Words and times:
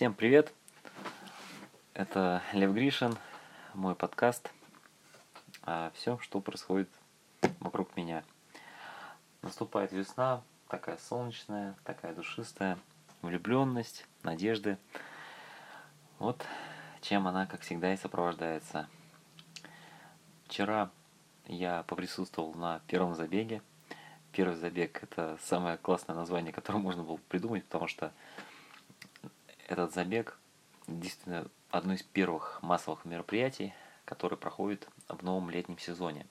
Всем 0.00 0.14
привет! 0.14 0.54
Это 1.92 2.42
Лев 2.54 2.72
Гришин, 2.72 3.18
мой 3.74 3.94
подкаст. 3.94 4.50
А 5.62 5.92
все, 5.94 6.18
что 6.20 6.40
происходит 6.40 6.88
вокруг 7.58 7.94
меня. 7.98 8.24
Наступает 9.42 9.92
весна, 9.92 10.40
такая 10.68 10.96
солнечная, 10.96 11.76
такая 11.84 12.14
душистая, 12.14 12.78
влюбленность, 13.20 14.06
надежды. 14.22 14.78
Вот 16.18 16.46
чем 17.02 17.28
она, 17.28 17.44
как 17.44 17.60
всегда, 17.60 17.92
и 17.92 17.98
сопровождается. 17.98 18.88
Вчера 20.46 20.88
я 21.44 21.82
поприсутствовал 21.82 22.54
на 22.54 22.80
первом 22.86 23.14
забеге. 23.14 23.60
Первый 24.32 24.56
забег– 24.56 24.98
это 25.02 25.36
самое 25.42 25.76
классное 25.76 26.16
название, 26.16 26.54
которое 26.54 26.78
можно 26.78 27.02
было 27.02 27.18
придумать, 27.28 27.66
потому 27.66 27.86
что 27.86 28.14
этот 29.70 29.94
забег 29.94 30.36
действительно 30.88 31.46
одно 31.70 31.94
из 31.94 32.02
первых 32.02 32.60
массовых 32.62 33.04
мероприятий, 33.04 33.72
которые 34.04 34.36
проходит 34.36 34.88
в 35.08 35.22
новом 35.22 35.48
летнем 35.50 35.78
сезоне. 35.78 36.26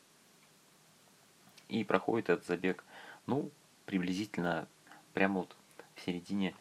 И 1.69 1.85
проходит 1.85 2.29
этот 2.29 2.45
забег, 2.45 2.83
ну, 3.27 3.49
приблизительно 3.85 4.67
прямо 5.13 5.39
вот 5.39 5.55
в 5.95 6.01
середине 6.01 6.53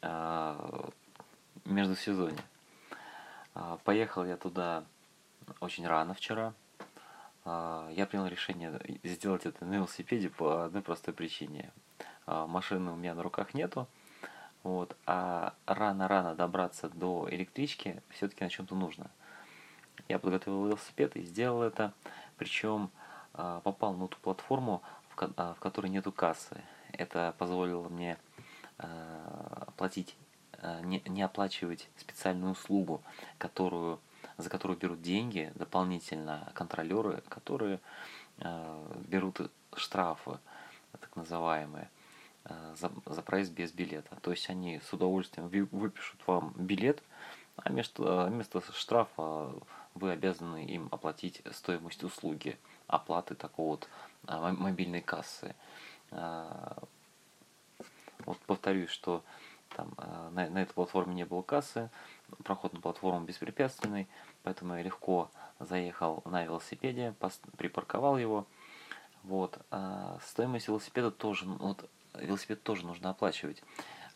э, 0.00 0.88
междусезонья. 1.66 2.38
Э, 3.54 3.76
поехал 3.84 4.24
я 4.24 4.38
туда 4.38 4.84
очень 5.60 5.86
рано 5.86 6.14
вчера. 6.14 6.54
Э, 7.44 7.90
я 7.92 8.06
принял 8.06 8.26
решение 8.26 8.80
сделать 9.04 9.44
это 9.44 9.66
на 9.66 9.74
велосипеде 9.74 10.30
по 10.30 10.64
одной 10.64 10.82
простой 10.82 11.12
причине. 11.12 11.70
Машины 12.26 12.92
у 12.92 12.96
меня 12.96 13.14
на 13.14 13.24
руках 13.24 13.54
нету. 13.54 13.88
Вот, 14.62 14.94
а 15.06 15.54
рано-рано 15.66 16.34
добраться 16.34 16.90
до 16.90 17.26
электрички 17.30 18.02
все-таки 18.10 18.44
на 18.44 18.50
чем-то 18.50 18.74
нужно. 18.74 19.10
Я 20.08 20.18
подготовил 20.18 20.66
велосипед 20.66 21.16
и 21.16 21.22
сделал 21.22 21.62
это, 21.62 21.94
причем 22.36 22.90
а, 23.32 23.60
попал 23.60 23.94
на 23.94 24.08
ту 24.08 24.18
платформу, 24.18 24.82
в, 25.08 25.32
а, 25.36 25.54
в 25.54 25.60
которой 25.60 25.88
нету 25.88 26.12
кассы. 26.12 26.60
Это 26.92 27.34
позволило 27.38 27.88
мне 27.88 28.18
а, 28.78 29.64
оплатить, 29.68 30.16
не, 30.82 31.02
не 31.06 31.22
оплачивать 31.22 31.88
специальную 31.96 32.52
услугу, 32.52 33.02
которую, 33.38 33.98
за 34.36 34.50
которую 34.50 34.78
берут 34.78 35.00
деньги 35.00 35.52
дополнительно 35.54 36.50
контролеры, 36.54 37.22
которые 37.28 37.80
берут 39.06 39.50
штрафы, 39.74 40.38
так 40.92 41.16
называемые. 41.16 41.88
Э, 42.50 42.74
за, 42.76 42.90
за 43.06 43.22
проезд 43.22 43.52
без 43.52 43.72
билета. 43.72 44.16
То 44.22 44.32
есть 44.32 44.50
они 44.50 44.80
с 44.80 44.92
удовольствием 44.92 45.48
выпишут 45.48 46.20
вам 46.26 46.52
билет, 46.56 47.02
а 47.56 47.70
вместо, 47.70 48.26
вместо 48.26 48.60
штрафа 48.72 49.52
вы 49.94 50.10
обязаны 50.10 50.64
им 50.64 50.88
оплатить 50.90 51.42
стоимость 51.52 52.02
услуги, 52.02 52.58
оплаты 52.86 53.34
такого 53.34 53.70
вот 53.70 53.88
а, 54.26 54.52
мобильной 54.52 55.00
кассы. 55.00 55.54
Вот 56.10 56.88
повторюсь, 58.46 58.90
что 58.90 59.22
там, 59.76 59.92
на, 60.32 60.50
на 60.50 60.62
этой 60.62 60.72
платформе 60.72 61.14
не 61.14 61.24
было 61.24 61.42
кассы, 61.42 61.90
проход 62.44 62.72
на 62.72 62.80
платформу 62.80 63.24
беспрепятственный, 63.24 64.08
поэтому 64.42 64.76
я 64.76 64.82
легко 64.82 65.30
заехал 65.58 66.22
на 66.24 66.44
велосипеде, 66.44 67.14
припарковал 67.56 68.18
его. 68.18 68.46
Вот. 69.22 69.58
Стоимость 70.26 70.68
велосипеда 70.68 71.10
тоже, 71.10 71.46
ну, 71.46 71.56
вот 71.58 71.88
велосипед 72.14 72.62
тоже 72.62 72.86
нужно 72.86 73.10
оплачивать. 73.10 73.62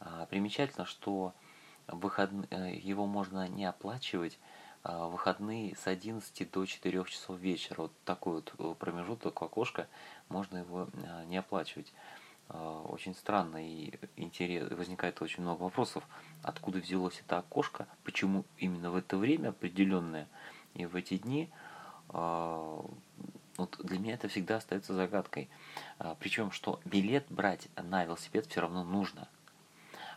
А, 0.01 0.27
примечательно, 0.27 0.87
что 0.87 1.35
выход... 1.87 2.31
Э, 2.51 2.75
его 2.75 3.07
можно 3.07 3.49
не 3.49 3.65
оплачивать 3.65 4.39
а, 4.83 5.09
выходные 5.09 5.77
с 5.77 5.87
11 5.87 6.51
до 6.51 6.67
4 6.67 7.05
часов 7.05 7.39
вечера. 7.39 7.83
Вот 7.83 7.93
такой 8.05 8.35
вот 8.35 8.55
э, 8.59 8.75
промежуток, 8.79 9.41
окошко, 9.41 9.89
можно 10.29 10.59
его 10.59 10.89
а, 11.07 11.25
не 11.25 11.37
оплачивать. 11.37 11.93
Очень 12.51 13.15
странно 13.15 13.67
и 13.67 13.99
интерес... 14.17 14.71
возникает 14.71 15.23
очень 15.23 15.43
много 15.43 15.63
вопросов, 15.63 16.07
откуда 16.43 16.79
взялось 16.79 17.19
это 17.25 17.39
окошко, 17.39 17.89
почему 18.05 18.45
именно 18.59 18.91
в 18.91 18.97
это 18.97 19.17
время 19.17 19.49
определенное 19.49 20.29
и 20.75 20.85
в 20.85 20.95
эти 20.95 21.17
дни 21.17 21.51
вот 23.57 23.79
для 23.83 23.99
меня 23.99 24.15
это 24.15 24.29
всегда 24.29 24.57
остается 24.57 24.95
загадкой. 24.95 25.49
А, 25.99 26.17
причем, 26.19 26.51
что 26.51 26.81
билет 26.85 27.25
брать 27.29 27.69
на 27.77 28.05
велосипед 28.05 28.47
все 28.47 28.61
равно 28.61 28.85
нужно. 28.85 29.29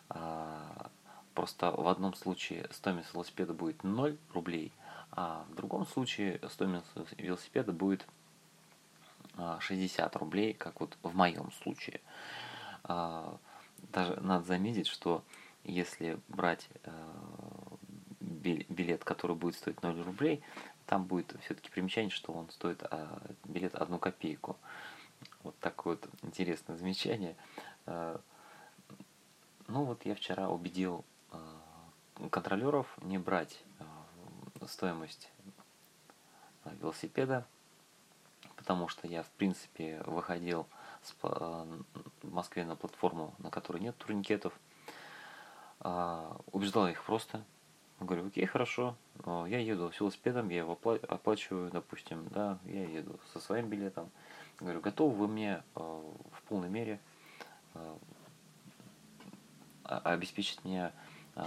А, 0.09 0.89
просто 1.33 1.71
в 1.71 1.87
одном 1.87 2.13
случае 2.15 2.67
стоимость 2.71 3.13
велосипеда 3.13 3.53
будет 3.53 3.83
0 3.83 4.17
рублей, 4.33 4.71
а 5.11 5.45
в 5.49 5.55
другом 5.55 5.85
случае 5.85 6.39
стоимость 6.49 6.87
велосипеда 7.17 7.71
будет 7.71 8.05
60 9.59 10.15
а, 10.15 10.19
рублей, 10.19 10.53
как 10.53 10.79
вот 10.79 10.97
в 11.03 11.15
моем 11.15 11.51
случае. 11.51 12.01
Даже 12.83 14.19
надо 14.21 14.43
заметить, 14.45 14.87
что 14.87 15.23
если 15.63 16.19
брать 16.29 16.67
билет, 18.19 19.03
который 19.03 19.35
будет 19.35 19.55
стоить 19.55 19.83
0 19.83 20.01
рублей, 20.01 20.41
там 20.87 21.03
будет 21.03 21.35
все-таки 21.43 21.69
примечание, 21.69 22.09
что 22.09 22.31
он 22.31 22.49
стоит 22.49 22.81
а, 22.81 23.21
билет 23.43 23.75
одну 23.75 23.99
копейку. 23.99 24.57
Вот 25.43 25.57
такое 25.59 25.97
вот 25.97 26.09
интересное 26.23 26.77
замечание. 26.77 27.35
А, 27.85 28.19
ну 29.67 29.83
вот 29.83 30.05
я 30.05 30.15
вчера 30.15 30.49
убедил 30.49 31.03
а, 31.31 31.61
контролеров 32.31 32.87
не 33.03 33.17
брать 33.17 33.61
стоимость 34.65 35.29
велосипеда, 36.81 37.45
потому 38.55 38.87
что 38.87 39.07
я 39.07 39.23
в 39.23 39.29
принципе 39.31 40.01
выходил 40.05 40.67
в 41.21 41.83
Москве 42.23 42.65
на 42.65 42.75
платформу, 42.75 43.33
на 43.37 43.49
которой 43.49 43.79
нет 43.79 43.95
турникетов. 43.97 44.51
Убеждал 45.79 46.87
их 46.87 47.03
просто 47.03 47.45
Говорю, 47.99 48.27
окей, 48.27 48.45
хорошо, 48.45 48.95
я 49.25 49.59
еду 49.59 49.91
с 49.91 49.99
велосипедом, 49.99 50.49
я 50.49 50.59
его 50.59 50.79
оплачиваю, 51.07 51.71
допустим, 51.71 52.27
да, 52.29 52.59
я 52.65 52.85
еду 52.85 53.19
со 53.33 53.39
своим 53.39 53.69
билетом. 53.69 54.11
Говорю, 54.59 54.81
готовы 54.81 55.15
вы 55.15 55.27
мне 55.27 55.63
э, 55.75 55.79
в 55.79 56.41
полной 56.47 56.69
мере 56.69 56.99
э, 57.75 57.97
обеспечить 59.83 60.63
меня 60.63 60.91
э, 61.35 61.45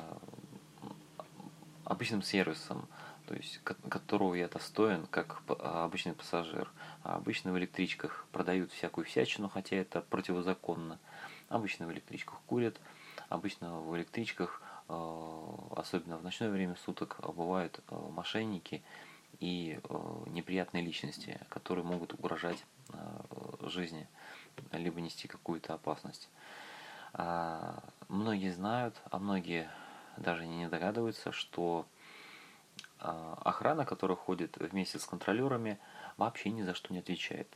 обычным 1.84 2.22
сервисом, 2.22 2.88
то 3.26 3.34
есть 3.34 3.60
которого 3.64 4.34
я 4.34 4.48
достоин, 4.48 5.06
как 5.06 5.42
обычный 5.48 6.12
пассажир. 6.12 6.70
А 7.02 7.16
обычно 7.16 7.52
в 7.52 7.58
электричках 7.58 8.26
продают 8.32 8.72
всякую 8.72 9.04
всячину, 9.04 9.48
хотя 9.48 9.76
это 9.76 10.02
противозаконно. 10.02 10.98
Обычно 11.48 11.86
в 11.86 11.92
электричках 11.92 12.40
курят, 12.46 12.80
обычно 13.28 13.80
в 13.80 13.96
электричках 13.96 14.62
особенно 15.76 16.18
в 16.18 16.24
ночное 16.24 16.50
время 16.50 16.76
суток, 16.76 17.18
бывают 17.34 17.80
э, 17.88 17.94
мошенники 18.10 18.82
и 19.38 19.80
неприятные 20.26 20.82
личности, 20.82 21.40
которые 21.48 21.84
могут 21.84 22.12
угрожать 22.12 22.62
жизни, 23.62 24.06
либо 24.72 25.00
нести 25.00 25.28
какую-то 25.28 25.74
опасность. 25.74 26.28
А, 27.12 27.82
многие 28.08 28.50
знают, 28.50 29.00
а 29.10 29.18
многие 29.18 29.70
даже 30.16 30.46
не 30.46 30.68
догадываются, 30.68 31.32
что 31.32 31.86
охрана, 32.98 33.86
которая 33.86 34.16
ходит 34.16 34.58
вместе 34.58 34.98
с 34.98 35.06
контролерами, 35.06 35.78
вообще 36.18 36.50
ни 36.50 36.62
за 36.62 36.74
что 36.74 36.92
не 36.92 36.98
отвечает. 36.98 37.48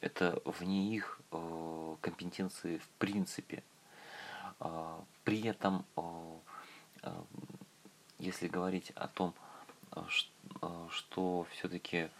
Это 0.00 0.42
вне 0.44 0.94
их 0.94 1.20
компетенции 2.00 2.78
в 2.78 2.88
принципе. 2.98 3.62
А, 4.58 5.04
при 5.24 5.42
этом 5.46 5.84
если 8.20 8.48
говорить 8.48 8.90
о 8.96 9.08
том, 9.08 9.34
э, 9.92 10.02
э, 10.62 10.86
что 10.90 11.46
все-таки 11.50 12.10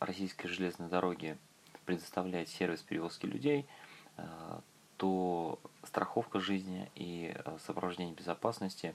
российские 0.00 0.52
железные 0.52 0.88
дороги 0.88 1.38
предоставляют 1.86 2.48
сервис 2.48 2.80
перевозки 2.80 3.26
людей, 3.26 3.66
то 4.96 5.58
страховка 5.84 6.38
жизни 6.38 6.90
и 6.94 7.34
сопровождение 7.66 8.14
безопасности, 8.14 8.94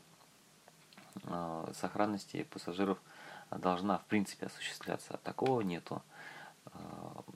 сохранности 1.73 2.43
пассажиров 2.43 2.97
должна 3.51 3.97
в 3.97 4.05
принципе 4.05 4.45
осуществляться. 4.45 5.19
Такого 5.23 5.61
нету. 5.61 6.01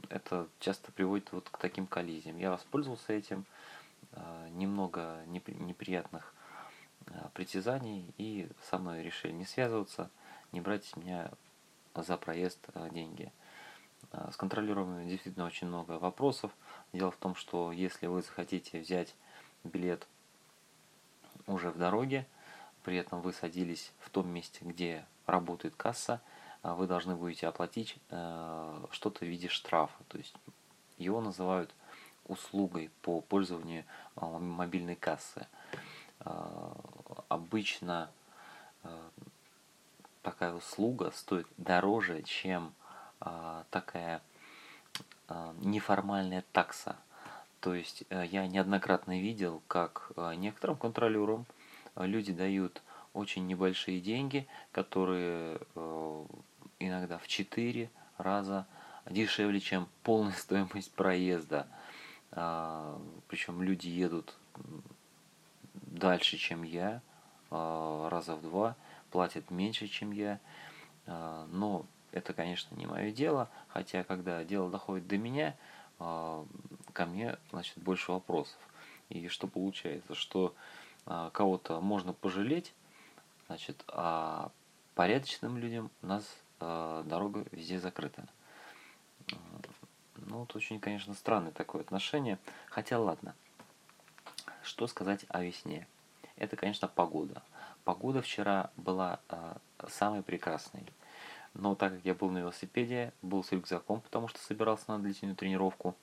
Это 0.09 0.47
часто 0.59 0.91
приводит 0.91 1.31
вот 1.33 1.49
к 1.49 1.57
таким 1.57 1.85
коллизиям. 1.85 2.37
Я 2.37 2.51
воспользовался 2.51 3.11
этим. 3.11 3.45
Немного 4.51 5.21
неприятных 5.27 6.33
Э, 6.33 6.40
притязаний 7.33 8.13
и 8.17 8.49
со 8.69 8.77
мной 8.77 9.03
решили 9.03 9.31
не 9.31 9.45
связываться, 9.45 10.09
не 10.51 10.61
брать 10.61 10.85
с 10.85 10.95
меня 10.95 11.31
за 11.95 12.17
проезд 12.17 12.59
э, 12.73 12.89
деньги. 12.91 13.31
Э, 14.11 14.29
с 14.31 14.37
контролируемыми 14.37 15.09
действительно 15.09 15.45
очень 15.45 15.67
много 15.67 15.93
вопросов. 15.93 16.51
Дело 16.93 17.11
в 17.11 17.17
том, 17.17 17.35
что 17.35 17.71
если 17.71 18.07
вы 18.07 18.21
захотите 18.21 18.79
взять 18.79 19.15
билет 19.63 20.07
уже 21.47 21.69
в 21.69 21.77
дороге, 21.77 22.27
при 22.83 22.97
этом 22.97 23.21
вы 23.21 23.33
садились 23.33 23.91
в 23.99 24.09
том 24.09 24.29
месте, 24.29 24.59
где 24.61 25.05
работает 25.25 25.75
касса, 25.75 26.21
вы 26.63 26.87
должны 26.87 27.15
будете 27.15 27.47
оплатить 27.47 27.97
что-то 28.09 29.25
в 29.25 29.27
виде 29.27 29.47
штрафа. 29.47 30.03
То 30.07 30.17
есть 30.17 30.35
его 30.97 31.21
называют 31.21 31.73
услугой 32.25 32.91
по 33.01 33.21
пользованию 33.21 33.85
мобильной 34.15 34.95
кассы. 34.95 35.47
Обычно 37.31 38.11
такая 40.21 40.53
услуга 40.53 41.11
стоит 41.11 41.47
дороже, 41.57 42.23
чем 42.23 42.73
такая 43.69 44.21
неформальная 45.61 46.43
такса. 46.51 46.97
То 47.61 47.75
есть 47.75 48.03
э, 48.09 48.25
я 48.25 48.47
неоднократно 48.47 49.21
видел, 49.21 49.61
как 49.67 50.11
э, 50.17 50.33
некоторым 50.35 50.77
контролерам 50.77 51.45
э, 51.95 52.07
люди 52.07 52.33
дают 52.33 52.81
очень 53.13 53.45
небольшие 53.45 54.01
деньги, 54.01 54.47
которые 54.71 55.59
иногда 56.79 57.17
в 57.17 57.27
4 57.27 57.89
раза 58.17 58.65
дешевле, 59.07 59.59
чем 59.59 59.87
полная 60.01 60.33
стоимость 60.37 60.91
проезда. 60.93 61.67
А, 62.31 62.99
Причем 63.27 63.61
люди 63.61 63.89
едут 63.89 64.33
дальше, 65.73 66.37
чем 66.37 66.63
я, 66.63 67.01
раза 67.51 68.35
в 68.35 68.41
два, 68.41 68.75
платят 69.11 69.51
меньше, 69.51 69.87
чем 69.87 70.11
я. 70.11 70.39
Но 71.05 71.85
это, 72.11 72.33
конечно, 72.33 72.75
не 72.75 72.85
мое 72.85 73.11
дело, 73.11 73.49
хотя 73.69 74.03
когда 74.03 74.43
дело 74.43 74.69
доходит 74.69 75.07
до 75.07 75.17
меня, 75.17 75.55
а, 75.99 76.45
ко 76.93 77.05
мне, 77.05 77.37
значит, 77.51 77.77
больше 77.77 78.11
вопросов. 78.11 78.57
И 79.09 79.27
что 79.27 79.47
получается, 79.47 80.15
что 80.15 80.53
а, 81.05 81.29
кого-то 81.29 81.79
можно 81.79 82.13
пожалеть, 82.13 82.73
значит, 83.47 83.83
а 83.87 84.51
порядочным 84.95 85.57
людям 85.57 85.89
у 86.01 86.07
нас 86.07 86.25
а, 86.59 87.03
дорога 87.03 87.45
везде 87.51 87.79
закрыта. 87.79 88.27
Ну, 90.17 90.39
вот 90.39 90.55
очень, 90.55 90.79
конечно, 90.79 91.13
странное 91.13 91.51
такое 91.51 91.81
отношение. 91.81 92.37
Хотя, 92.67 92.99
ладно, 92.99 93.35
что 94.63 94.87
сказать 94.87 95.25
о 95.29 95.43
весне? 95.43 95.87
Это, 96.41 96.55
конечно, 96.55 96.87
погода. 96.87 97.43
Погода 97.83 98.23
вчера 98.23 98.71
была 98.75 99.19
э, 99.29 99.57
самой 99.89 100.23
прекрасной. 100.23 100.83
Но 101.53 101.75
так 101.75 101.93
как 101.93 102.03
я 102.03 102.15
был 102.15 102.31
на 102.31 102.39
велосипеде, 102.39 103.13
был 103.21 103.43
с 103.43 103.51
рюкзаком, 103.51 104.01
потому 104.01 104.27
что 104.27 104.39
собирался 104.39 104.85
на 104.87 104.97
длительную 104.97 105.35
тренировку 105.35 105.95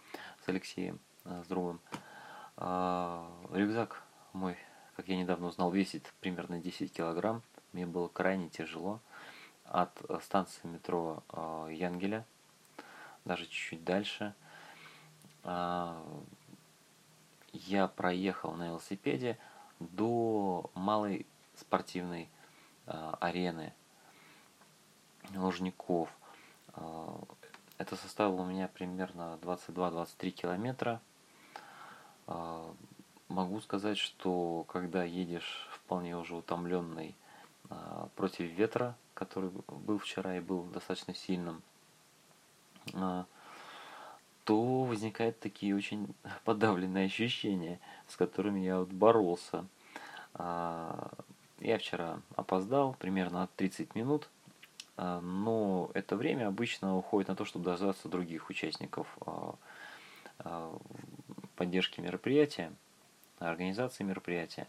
с 0.45 0.49
Алексеем, 0.49 1.01
э, 1.25 1.43
с 1.45 1.49
другом. 1.49 1.81
А, 2.57 3.29
рюкзак 3.53 4.05
мой, 4.33 4.57
как 4.95 5.09
я 5.09 5.17
недавно 5.17 5.49
узнал, 5.49 5.73
весит 5.73 6.15
примерно 6.21 6.61
10 6.61 6.93
килограмм. 6.93 7.43
Мне 7.73 7.85
было 7.85 8.07
крайне 8.07 8.49
тяжело 8.49 9.01
от 9.65 9.91
э, 10.09 10.21
станции 10.23 10.69
метро 10.69 11.25
э, 11.33 11.71
Янгеля, 11.73 12.25
даже 13.25 13.45
чуть-чуть 13.45 13.83
дальше. 13.83 14.35
А, 15.43 16.01
я 17.53 17.89
проехал 17.89 18.53
на 18.53 18.69
велосипеде 18.69 19.37
до 19.81 20.71
малой 20.75 21.27
спортивной 21.57 22.29
арены 22.87 23.73
Лужников. 25.35 26.09
А, 26.75 27.21
это 27.77 27.97
составило 27.97 28.43
у 28.43 28.45
меня 28.45 28.69
примерно 28.69 29.39
22-23 29.43 30.31
километра. 30.31 31.01
А, 32.27 32.73
могу 33.29 33.61
сказать, 33.61 33.99
что 33.99 34.65
когда 34.69 35.05
едешь 35.05 35.69
вполне 35.73 36.17
уже 36.17 36.35
утомленный 36.35 37.15
а, 37.69 38.09
против 38.17 38.51
ветра, 38.51 38.97
который 39.15 39.51
был 39.69 39.99
вчера 39.99 40.37
и 40.37 40.41
был 40.41 40.65
достаточно 40.65 41.15
сильным, 41.15 41.63
то 44.49 44.85
возникают 44.85 45.39
такие 45.41 45.77
очень 45.77 46.09
подавленные 46.45 47.05
ощущения, 47.05 47.79
с 48.07 48.17
которыми 48.17 48.61
я 48.61 48.79
вот 48.79 48.89
боролся. 48.89 49.67
Я 50.39 51.79
вчера 51.79 52.23
опоздал 52.35 52.95
примерно 52.99 53.41
на 53.41 53.47
30 53.57 53.95
минут 53.95 54.31
а, 54.97 55.21
но 55.21 55.91
это 55.93 56.17
время 56.17 56.49
обычно 56.49 56.97
уходит 56.97 57.29
на 57.29 57.37
то, 57.37 57.45
чтобы 57.45 57.65
дождаться 57.67 58.09
других 58.09 58.49
участников 58.49 59.07
а, 59.21 59.55
а, 60.39 60.79
поддержки 61.55 62.01
мероприятия, 62.01 62.73
организации 63.39 64.03
мероприятия. 64.03 64.67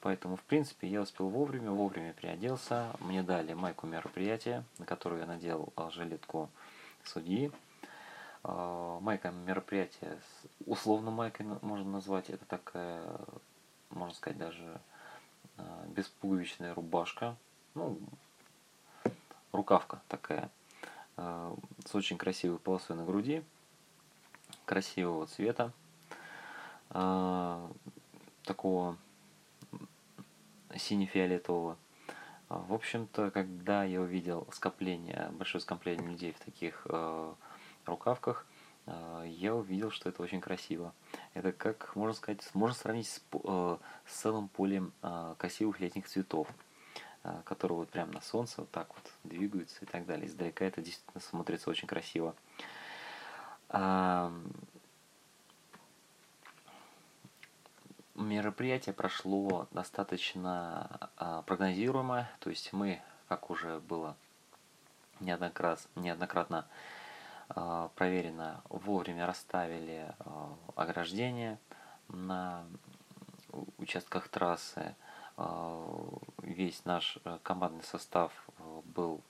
Поэтому, 0.00 0.36
в 0.36 0.42
принципе, 0.42 0.88
я 0.88 1.02
успел 1.02 1.28
вовремя, 1.28 1.70
вовремя 1.70 2.14
приоделся. 2.14 2.92
Мне 3.00 3.22
дали 3.22 3.52
майку 3.52 3.86
мероприятия, 3.86 4.64
на 4.78 4.86
которую 4.86 5.20
я 5.20 5.26
надел 5.26 5.70
жилетку 5.90 6.48
судьи. 7.04 7.52
Майка 8.42 9.30
мероприятия, 9.30 10.18
условно 10.66 11.10
майкой 11.10 11.46
можно 11.62 11.90
назвать, 11.90 12.30
это 12.30 12.44
такая, 12.46 13.02
можно 13.90 14.14
сказать, 14.14 14.38
даже 14.38 14.80
беспуговичная 15.88 16.74
рубашка. 16.74 17.36
Ну, 17.74 17.98
рукавка 19.52 20.00
такая 20.08 20.50
э, 21.16 21.56
с 21.84 21.94
очень 21.94 22.18
красивой 22.18 22.58
полосой 22.58 22.96
на 22.96 23.04
груди, 23.04 23.44
красивого 24.64 25.26
цвета, 25.26 25.72
такого 26.88 28.96
сине-фиолетового. 30.74 31.76
В 32.48 32.72
общем-то, 32.72 33.30
когда 33.30 33.84
я 33.84 34.00
увидел 34.00 34.48
скопление, 34.52 35.28
большое 35.32 35.60
скопление 35.60 36.08
людей 36.08 36.32
в 36.32 36.42
таких 36.42 36.86
э, 36.88 37.34
рукавках, 37.88 38.46
я 39.26 39.54
увидел, 39.54 39.90
что 39.90 40.08
это 40.08 40.22
очень 40.22 40.40
красиво. 40.40 40.94
Это 41.34 41.52
как, 41.52 41.94
можно 41.96 42.14
сказать, 42.14 42.42
можно 42.54 42.74
сравнить 42.74 43.08
с, 43.08 43.20
с 44.06 44.12
целым 44.12 44.48
полем 44.48 44.92
красивых 45.38 45.80
летних 45.80 46.08
цветов. 46.08 46.48
Которые 47.44 47.78
вот 47.78 47.90
прямо 47.90 48.12
на 48.12 48.20
солнце 48.22 48.60
вот 48.60 48.70
так 48.70 48.88
вот 48.94 49.12
двигаются 49.24 49.84
и 49.84 49.86
так 49.86 50.06
далее. 50.06 50.26
Издалека 50.26 50.64
это 50.64 50.80
действительно 50.80 51.20
смотрится 51.20 51.68
очень 51.68 51.88
красиво. 51.88 52.34
Мероприятие 58.14 58.94
прошло 58.94 59.68
достаточно 59.70 61.10
а, 61.16 61.42
прогнозируемо, 61.42 62.28
то 62.40 62.50
есть 62.50 62.72
мы, 62.72 63.00
как 63.28 63.48
уже 63.48 63.78
было 63.78 64.16
неоднократно, 65.20 65.88
неоднократно 66.00 66.66
проверено, 67.94 68.62
вовремя 68.68 69.26
расставили 69.26 70.14
ограждения 70.76 71.58
на 72.08 72.64
участках 73.78 74.28
трассы, 74.28 74.94
а, 75.36 75.86
весь 76.42 76.84
наш 76.84 77.18
э, 77.24 77.38
командный 77.44 77.84
состав 77.84 78.32
э, 78.58 78.80
был 78.86 79.22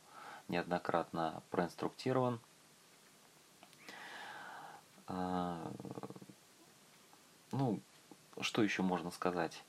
неоднократно 0.48 1.42
проинструктирован. 1.50 2.40
А, 5.06 5.70
ну, 7.52 7.80
что 8.40 8.62
еще 8.62 8.82
можно 8.82 9.10
сказать? 9.10 9.62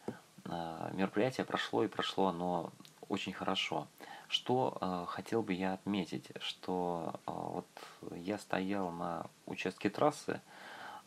А, 0.45 0.89
мероприятие 0.93 1.45
прошло 1.45 1.83
и 1.83 1.87
прошло 1.87 2.27
оно 2.27 2.71
очень 3.09 3.33
хорошо. 3.33 3.87
Что 4.29 5.07
хотел 5.09 5.41
бы 5.41 5.53
я 5.53 5.73
отметить, 5.73 6.31
что 6.39 7.19
вот 7.25 7.67
я 8.11 8.37
стоял 8.37 8.91
на 8.91 9.25
участке 9.47 9.89
трассы 9.89 10.39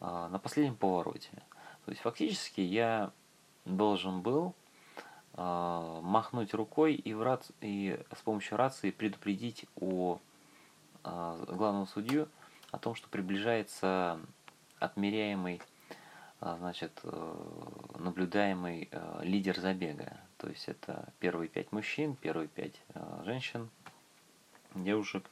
на 0.01 0.41
последнем 0.43 0.75
повороте. 0.75 1.31
То 1.85 1.93
есть 1.93 2.03
фактически 2.03 2.61
я 2.61 3.13
должен 3.65 4.23
был 4.23 4.55
э, 5.35 6.01
махнуть 6.03 6.55
рукой 6.55 6.95
и, 6.95 7.15
в 7.15 7.23
рац... 7.23 7.51
и 7.61 7.99
с 8.15 8.23
помощью 8.23 8.57
рации 8.57 8.91
предупредить 8.91 9.67
о 9.77 10.19
э, 11.05 11.45
главного 11.49 11.87
судью 11.87 12.29
о 12.71 12.79
том, 12.79 12.95
что 12.95 13.09
приближается 13.09 14.19
отмеряемый, 14.79 15.57
э, 15.57 15.61
значит, 16.59 16.93
э, 17.05 17.99
наблюдаемый 17.99 18.89
э, 18.91 19.21
лидер 19.23 19.59
забега. 19.59 20.19
То 20.39 20.49
есть 20.49 20.69
это 20.69 21.13
первые 21.21 21.49
пять 21.49 21.73
мужчин, 21.73 22.17
первые 22.17 22.49
пять 22.49 22.75
э, 22.95 23.23
женщин, 23.25 23.71
девушек. 24.75 25.29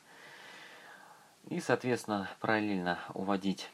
И, 1.48 1.60
соответственно, 1.60 2.28
параллельно 2.40 2.98
уводить 3.14 3.70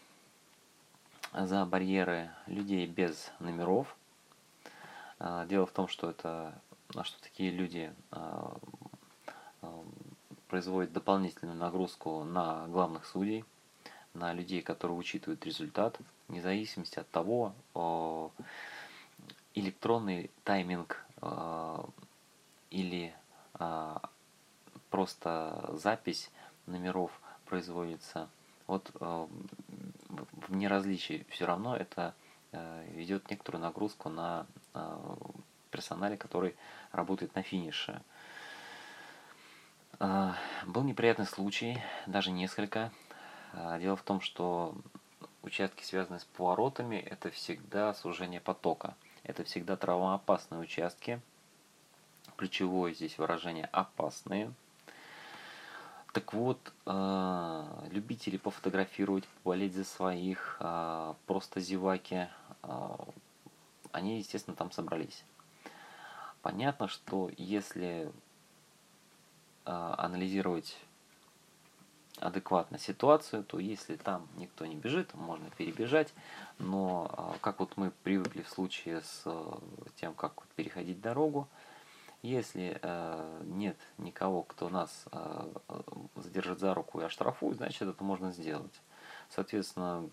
за 1.33 1.65
барьеры 1.67 2.31
людей 2.47 2.87
без 2.87 3.33
номеров– 3.41 3.97
а, 5.19 5.47
дело 5.47 5.67
в 5.67 5.73
том, 5.73 5.89
что 5.89 6.11
это 6.11 6.61
что 7.03 7.21
такие 7.23 7.51
люди 7.51 7.93
а, 8.11 8.57
а, 9.63 9.85
производят 10.49 10.93
дополнительную 10.93 11.57
нагрузку 11.57 12.23
на 12.25 12.67
главных 12.69 13.07
судей, 13.07 13.45
на 14.17 14.33
людей, 14.33 14.63
которые 14.63 14.97
учитывают 14.97 15.45
результат, 15.45 15.99
вне 16.29 16.41
зависимости 16.41 16.99
от 16.99 17.09
того, 17.11 17.53
электронный 19.55 20.31
тайминг 20.45 21.05
или 22.71 23.15
просто 24.91 25.71
запись 25.75 26.31
номеров 26.67 27.11
производится. 27.45 28.29
Вот 28.67 28.91
в 28.99 29.29
неразличии 30.51 31.25
все 31.31 31.47
равно 31.47 31.77
это 31.77 32.15
ведет 32.53 33.31
некоторую 33.31 33.63
нагрузку 33.63 34.09
на 34.09 34.47
персонале, 35.71 36.17
который 36.17 36.57
работает 36.93 37.35
на 37.35 37.43
финише. 37.43 38.03
Был 39.99 40.83
неприятный 40.83 41.27
случай, 41.27 41.79
даже 42.07 42.31
несколько. 42.31 42.91
Дело 43.79 43.97
в 43.97 44.03
том, 44.03 44.21
что 44.21 44.75
участки, 45.43 45.83
связанные 45.83 46.21
с 46.21 46.25
поворотами, 46.25 46.97
это 46.97 47.31
всегда 47.31 47.95
сужение 47.95 48.41
потока. 48.41 48.95
Это 49.23 49.45
всегда 49.45 49.77
травмоопасные 49.77 50.61
участки. 50.61 51.21
Ключевое 52.37 52.93
здесь 52.93 53.17
выражение 53.19 53.67
«опасные». 53.73 54.53
Так 56.13 56.33
вот, 56.33 56.73
э, 56.87 57.89
любители 57.91 58.37
пофотографировать, 58.39 59.27
поболеть 59.29 59.75
за 59.75 59.85
своих, 59.85 60.57
э, 60.61 61.15
просто 61.27 61.61
зеваки, 61.61 62.29
они, 63.93 64.19
естественно, 64.19 64.57
там 64.57 64.73
собрались. 64.73 65.25
Понятно, 66.43 66.89
что 66.89 67.31
если 67.37 68.11
анализировать 69.65 70.77
адекватно 72.19 72.79
ситуацию, 72.79 73.45
то 73.45 73.59
если 73.59 73.97
там 73.97 74.27
никто 74.37 74.67
не 74.67 74.77
бежит, 74.77 75.15
можно 75.15 75.51
перебежать. 75.51 76.13
Но 76.59 77.11
а, 77.13 77.37
как 77.41 77.61
вот 77.61 77.77
мы 77.77 77.91
привыкли 78.03 78.43
в 78.43 78.49
случае 78.49 79.03
с 79.03 79.23
э, 79.27 79.53
тем, 79.97 80.15
как 80.15 80.43
переходить 80.57 81.01
дорогу, 81.01 81.49
если 82.23 82.79
э, 82.81 83.43
нет 83.45 83.77
никого, 83.99 84.43
кто 84.43 84.69
нас 84.69 85.05
э, 85.13 85.53
задержит 86.17 86.59
за 86.59 86.75
руку 86.75 87.01
и 87.01 87.05
оштрафует, 87.05 87.59
значит 87.59 87.83
это 87.83 88.03
можно 88.03 88.33
сделать. 88.33 88.81
Соответственно, 89.29 90.09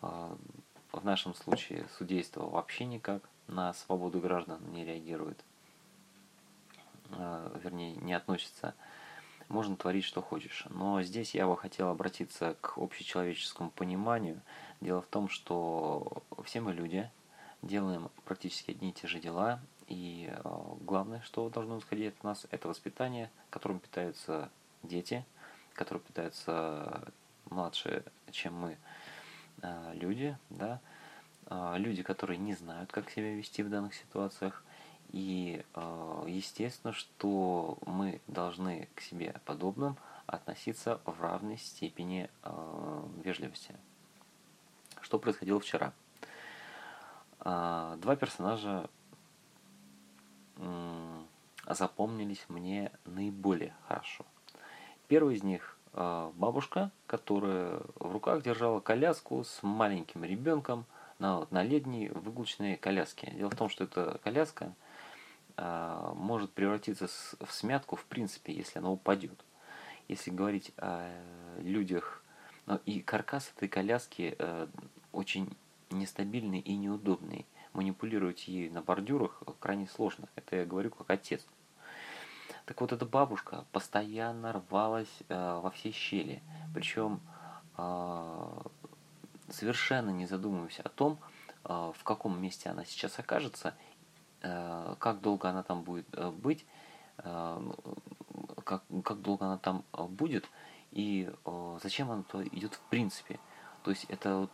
в 0.00 1.04
нашем 1.04 1.34
случае 1.34 1.86
судейство 1.98 2.48
вообще 2.48 2.84
никак 2.84 3.22
на 3.48 3.74
свободу 3.74 4.20
граждан 4.20 4.60
не 4.72 4.84
реагирует, 4.84 5.44
вернее 7.10 7.96
не 7.96 8.14
относится 8.14 8.74
можно 9.50 9.76
творить, 9.76 10.04
что 10.04 10.22
хочешь. 10.22 10.64
Но 10.70 11.02
здесь 11.02 11.34
я 11.34 11.46
бы 11.46 11.56
хотел 11.56 11.88
обратиться 11.88 12.56
к 12.60 12.78
общечеловеческому 12.78 13.70
пониманию. 13.70 14.40
Дело 14.80 15.02
в 15.02 15.06
том, 15.06 15.28
что 15.28 16.22
все 16.44 16.60
мы 16.60 16.72
люди, 16.72 17.10
делаем 17.60 18.10
практически 18.24 18.70
одни 18.70 18.90
и 18.90 18.92
те 18.92 19.06
же 19.06 19.18
дела, 19.18 19.60
и 19.88 20.30
э, 20.32 20.40
главное, 20.80 21.20
что 21.22 21.50
должно 21.50 21.78
исходить 21.80 22.14
от 22.14 22.24
нас, 22.24 22.46
это 22.50 22.68
воспитание, 22.68 23.28
которым 23.50 23.80
питаются 23.80 24.48
дети, 24.84 25.26
которым 25.74 26.02
питаются 26.02 27.12
младшие, 27.46 28.04
чем 28.30 28.54
мы, 28.54 28.78
э, 29.62 29.92
люди, 29.94 30.38
да, 30.48 30.80
э, 31.46 31.74
люди, 31.76 32.02
которые 32.04 32.38
не 32.38 32.54
знают, 32.54 32.92
как 32.92 33.10
себя 33.10 33.34
вести 33.34 33.64
в 33.64 33.68
данных 33.68 33.94
ситуациях, 33.94 34.64
и 35.12 35.64
э, 35.74 36.24
естественно, 36.28 36.92
что 36.92 37.78
мы 37.84 38.20
должны 38.28 38.88
к 38.94 39.00
себе 39.00 39.34
подобным 39.44 39.96
относиться 40.26 41.00
в 41.04 41.20
равной 41.20 41.58
степени 41.58 42.30
э, 42.42 43.02
вежливости. 43.24 43.74
Что 45.00 45.18
происходило 45.18 45.58
вчера? 45.58 45.92
Э, 47.40 47.96
два 48.00 48.16
персонажа 48.16 48.88
запомнились 51.66 52.44
мне 52.48 52.92
наиболее 53.06 53.74
хорошо. 53.88 54.26
Первый 55.08 55.36
из 55.36 55.42
них 55.42 55.78
бабушка, 55.94 56.90
которая 57.06 57.80
в 57.94 58.12
руках 58.12 58.42
держала 58.42 58.80
коляску 58.80 59.42
с 59.42 59.62
маленьким 59.62 60.22
ребенком 60.22 60.84
на, 61.18 61.46
на 61.50 61.62
летней 61.62 62.08
выгулочной 62.10 62.76
коляске. 62.76 63.30
Дело 63.30 63.48
в 63.48 63.56
том, 63.56 63.70
что 63.70 63.84
эта 63.84 64.20
коляска– 64.22 64.74
может 65.60 66.52
превратиться 66.52 67.06
в 67.06 67.52
смятку, 67.52 67.96
в 67.96 68.04
принципе, 68.06 68.52
если 68.54 68.78
она 68.78 68.90
упадет. 68.90 69.44
Если 70.08 70.30
говорить 70.30 70.72
о 70.78 71.10
людях, 71.58 72.22
ну, 72.66 72.80
и 72.86 73.00
каркас 73.00 73.52
этой 73.56 73.68
коляски 73.68 74.36
э, 74.38 74.66
очень 75.12 75.56
нестабильный 75.90 76.60
и 76.60 76.76
неудобный. 76.76 77.46
Манипулировать 77.72 78.48
ей 78.48 78.70
на 78.70 78.82
бордюрах 78.82 79.42
крайне 79.60 79.86
сложно. 79.86 80.28
Это 80.34 80.56
я 80.56 80.64
говорю 80.64 80.90
как 80.90 81.10
отец. 81.10 81.44
Так 82.64 82.80
вот, 82.80 82.92
эта 82.92 83.04
бабушка 83.06 83.64
постоянно 83.72 84.52
рвалась 84.52 85.22
э, 85.28 85.60
во 85.62 85.70
все 85.70 85.90
щели. 85.90 86.42
Причем 86.74 87.20
э, 87.76 88.62
совершенно 89.50 90.10
не 90.10 90.26
задумываясь 90.26 90.80
о 90.80 90.88
том, 90.88 91.18
в 91.62 92.04
каком 92.04 92.40
месте 92.40 92.70
она 92.70 92.86
сейчас 92.86 93.18
окажется 93.18 93.74
Э, 93.74 93.89
как 94.40 95.20
долго 95.20 95.48
она 95.48 95.62
там 95.62 95.82
будет 95.82 96.06
э, 96.12 96.30
быть, 96.30 96.64
э, 97.18 97.72
как, 98.64 98.82
как 99.04 99.20
долго 99.20 99.44
она 99.44 99.58
там 99.58 99.84
будет 99.92 100.48
и 100.92 101.30
зачем 101.82 102.10
она 102.10 102.22
туда 102.24 102.44
идет 102.44 102.74
в 102.74 102.80
принципе. 102.82 103.38
То 103.84 103.90
есть 103.90 104.06
это 104.08 104.36
вот 104.38 104.50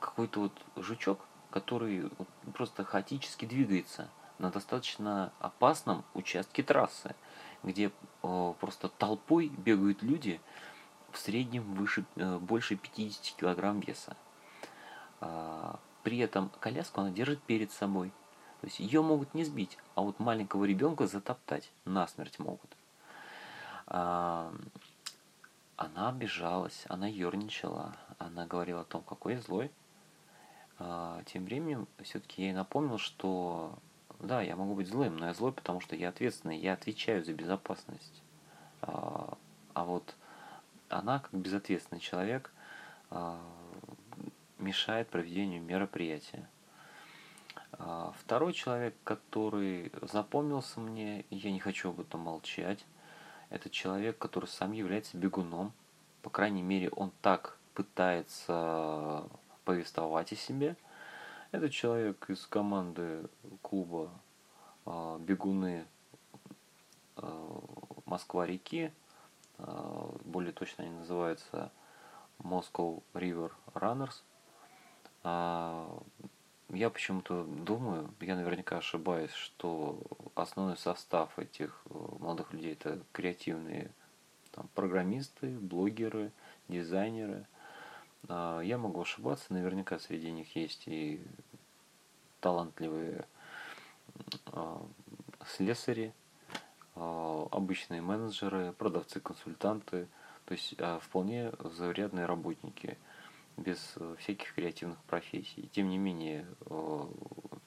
какой-то 0.00 0.40
вот 0.40 0.52
жучок, 0.76 1.20
который 1.50 2.10
просто 2.54 2.84
хаотически 2.84 3.44
двигается 3.44 4.08
на 4.38 4.50
достаточно 4.50 5.32
опасном 5.40 6.04
участке 6.14 6.62
трассы, 6.62 7.14
где 7.62 7.92
просто 8.22 8.88
толпой 8.88 9.48
бегают 9.48 10.02
люди 10.02 10.40
в 11.10 11.18
среднем 11.18 11.74
выше, 11.74 12.06
больше 12.16 12.76
50 12.76 13.36
килограмм 13.36 13.80
веса. 13.80 14.16
А, 15.20 15.78
при 16.02 16.18
этом 16.18 16.50
коляску 16.60 17.02
она 17.02 17.10
держит 17.10 17.42
перед 17.42 17.70
собой– 17.70 18.12
то 18.62 18.68
есть 18.68 18.78
ее 18.78 19.02
могут 19.02 19.34
не 19.34 19.42
сбить, 19.42 19.76
а 19.96 20.02
вот 20.02 20.20
маленького 20.20 20.64
ребенка 20.66 21.08
затоптать, 21.08 21.72
насмерть 21.84 22.38
могут. 22.38 22.76
А, 23.88 24.54
она 25.74 26.10
обижалась, 26.10 26.84
она 26.88 27.08
ерничала, 27.08 27.96
она 28.18 28.46
говорила 28.46 28.82
о 28.82 28.84
том, 28.84 29.02
какой 29.02 29.34
я 29.34 29.40
злой. 29.40 29.72
А, 30.78 31.24
тем 31.24 31.44
временем, 31.44 31.88
все-таки 32.04 32.42
я 32.42 32.48
ей 32.50 32.54
напомнил, 32.54 32.98
что 32.98 33.74
да, 34.20 34.42
я 34.42 34.54
могу 34.54 34.76
быть 34.76 34.86
злым, 34.86 35.16
но 35.16 35.26
я 35.26 35.34
злой, 35.34 35.50
потому 35.50 35.80
что 35.80 35.96
я 35.96 36.10
ответственный, 36.10 36.56
я 36.56 36.74
отвечаю 36.74 37.24
за 37.24 37.32
безопасность. 37.34 38.22
А, 38.80 39.36
а 39.74 39.84
вот 39.84 40.14
она, 40.88 41.18
как 41.18 41.32
безответственный 41.32 42.00
человек, 42.00 42.52
мешает 44.58 45.08
проведению 45.08 45.60
мероприятия. 45.60 46.48
А, 47.84 48.12
второй 48.16 48.52
человек, 48.52 48.94
который 49.02 49.90
запомнился 50.02 50.78
мне, 50.78 51.24
я 51.30 51.50
не 51.50 51.58
хочу 51.58 51.90
об 51.90 52.00
этом 52.00 52.20
молчать, 52.20 52.84
это 53.50 53.68
человек, 53.70 54.18
который 54.18 54.46
сам 54.46 54.70
является 54.70 55.16
бегуном. 55.16 55.72
По 56.22 56.30
крайней 56.30 56.62
мере, 56.62 56.90
он 56.90 57.10
так 57.22 57.58
пытается 57.74 59.24
повествовать 59.64 60.32
о 60.32 60.36
себе. 60.36 60.76
Это 61.50 61.68
человек 61.70 62.30
из 62.30 62.46
команды 62.46 63.28
клуба 63.62 64.10
а, 64.86 65.18
«Бегуны 65.18 65.84
а, 67.16 67.60
Москва-реки». 68.06 68.92
Более 70.24 70.52
точно 70.52 70.84
они 70.84 70.92
называются 70.92 71.70
Moscow 72.38 73.02
River 73.14 73.52
Runners. 73.74 74.22
Я 76.72 76.88
почему-то 76.88 77.44
думаю, 77.44 78.14
я 78.20 78.34
наверняка 78.34 78.78
ошибаюсь, 78.78 79.32
что 79.32 80.00
основной 80.34 80.78
состав 80.78 81.38
этих 81.38 81.82
э, 81.90 81.94
молодых 82.18 82.50
людей 82.54 82.72
это 82.72 82.98
креативные 83.12 83.90
там, 84.52 84.70
программисты, 84.74 85.48
блогеры, 85.48 86.32
дизайнеры. 86.68 87.46
А, 88.26 88.60
я 88.60 88.78
могу 88.78 89.02
ошибаться, 89.02 89.52
наверняка 89.52 89.98
среди 89.98 90.30
них 90.30 90.56
есть 90.56 90.84
и 90.86 91.22
талантливые 92.40 93.26
а, 94.46 94.82
слесари, 95.46 96.14
а, 96.94 97.48
обычные 97.50 98.00
менеджеры, 98.00 98.72
продавцы, 98.72 99.20
консультанты, 99.20 100.08
то 100.46 100.52
есть 100.54 100.74
вполне 101.02 101.52
заурядные 101.60 102.24
работники– 102.24 102.96
без 103.56 103.94
э, 103.96 104.16
всяких 104.18 104.54
креативных 104.54 104.98
профессий. 105.04 105.68
Тем 105.72 105.88
не 105.88 105.98
менее, 105.98 106.46
э, 106.66 107.06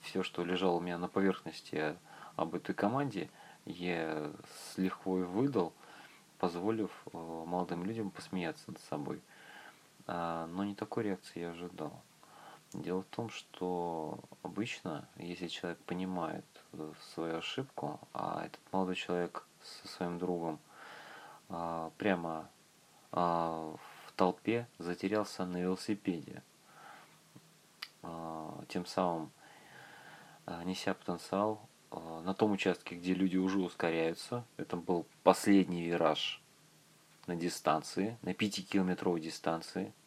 все, 0.02 0.24
что 0.24 0.44
лежало 0.44 0.76
у 0.76 0.80
меня 0.80 0.98
на 0.98 1.08
поверхности 1.08 1.96
об 2.36 2.56
этой 2.56 2.76
команде, 2.76 3.30
я 3.66 4.32
с 4.72 4.78
лихвой 4.78 5.24
выдал, 5.24 5.74
позволив 6.38 6.92
э, 7.14 7.18
молодым 7.18 7.86
людям 7.86 8.12
посмеяться 8.12 8.64
над 8.68 8.80
собой. 8.82 9.22
А, 10.08 10.48
но 10.48 10.64
не 10.64 10.76
такой 10.76 11.04
реакции 11.04 11.40
я 11.40 11.50
ожидал. 11.50 12.02
Дело 12.74 13.04
в 13.04 13.06
том, 13.06 13.30
что 13.30 14.20
обычно, 14.44 15.08
если 15.18 15.48
человек 15.48 15.80
понимает 15.80 16.46
э, 16.74 16.92
свою 17.14 17.38
ошибку, 17.38 18.00
а 18.14 18.46
этот 18.46 18.62
молодой 18.72 18.96
человек 18.96 19.48
со 19.62 19.88
своим 19.88 20.20
другом 20.20 20.60
а, 21.50 21.92
прямо 21.98 22.50
а, 23.12 23.76
в 23.78 23.95
толпе 24.16 24.68
затерялся 24.80 25.46
на 25.46 25.58
велосипеде, 25.58 26.44
а, 28.04 28.64
тем 28.70 28.86
самым 28.86 29.32
неся 30.64 30.94
потенциал 30.94 31.68
на 31.92 32.34
том 32.34 32.52
участке, 32.52 32.96
где 32.96 33.14
люди 33.14 33.38
уже 33.38 33.60
ускоряются. 33.60 34.44
Это 34.58 34.78
был 34.78 35.08
последний 35.24 35.84
вираж 35.84 36.42
на 37.26 37.36
дистанции, 37.36 38.18
на 38.22 38.30
5-километровой 38.30 39.20
дистанции– 39.20 39.94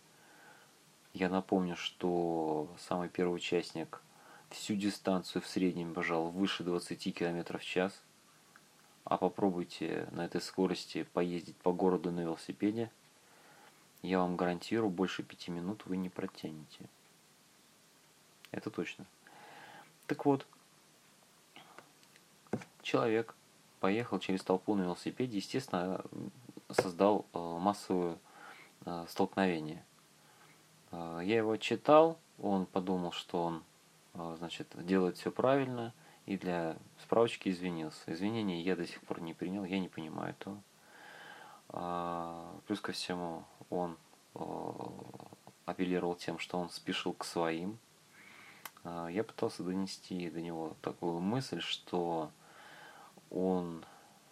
я 1.18 1.28
напомню, 1.28 1.74
что 1.74 2.72
самый 2.78 3.08
первый 3.08 3.34
участник 3.34 4.00
всю 4.50 4.76
дистанцию 4.76 5.42
в 5.42 5.48
среднем 5.48 5.92
бежал 5.92 6.28
выше 6.28 6.62
20 6.62 7.12
км 7.12 7.58
в 7.58 7.64
час. 7.64 7.92
А 9.04 9.16
попробуйте 9.16 10.06
на 10.12 10.26
этой 10.26 10.40
скорости 10.40 11.02
поездить 11.02 11.56
по 11.56 11.72
городу 11.72 12.12
на 12.12 12.20
велосипеде. 12.20 12.90
Я 14.02 14.20
вам 14.20 14.36
гарантирую, 14.36 14.90
больше 14.90 15.22
пяти 15.22 15.50
минут 15.50 15.82
вы 15.86 15.96
не 15.96 16.08
протянете. 16.08 16.88
Это 18.50 18.70
точно. 18.70 19.04
Так 20.06 20.24
вот, 20.24 20.46
человек 22.82 23.34
поехал 23.80 24.18
через 24.18 24.42
толпу 24.42 24.74
на 24.74 24.82
велосипеде, 24.82 25.36
естественно, 25.36 26.02
создал 26.70 27.26
э, 27.32 27.38
массовое 27.38 28.18
э, 28.84 29.06
столкновение. 29.08 29.84
А, 30.90 31.20
я 31.20 31.36
его 31.36 31.56
читал, 31.56 32.18
он 32.40 32.66
подумал, 32.66 33.12
что 33.12 33.44
он 33.44 33.62
значит, 34.38 34.66
делает 34.84 35.16
все 35.16 35.30
правильно, 35.30 35.92
и 36.26 36.36
для 36.36 36.76
справочки 37.02 37.50
извинился. 37.50 38.00
Извинения 38.06 38.60
я 38.62 38.74
до 38.74 38.84
сих 38.84 39.00
пор 39.02 39.20
не 39.20 39.32
принял, 39.32 39.64
я 39.64 39.78
не 39.78 39.88
понимаю 39.88 40.34
этого. 40.34 40.60
Плюс 42.66 42.80
ко 42.80 42.92
всему, 42.92 43.44
он 43.70 43.96
апеллировал 45.66 46.14
тем, 46.14 46.38
что 46.38 46.58
он 46.58 46.70
спешил 46.70 47.12
к 47.12 47.24
своим. 47.24 47.78
Я 48.84 49.24
пытался 49.24 49.62
донести 49.62 50.30
до 50.30 50.40
него 50.40 50.76
такую 50.80 51.20
мысль, 51.20 51.60
что 51.60 52.30
он 53.30 53.84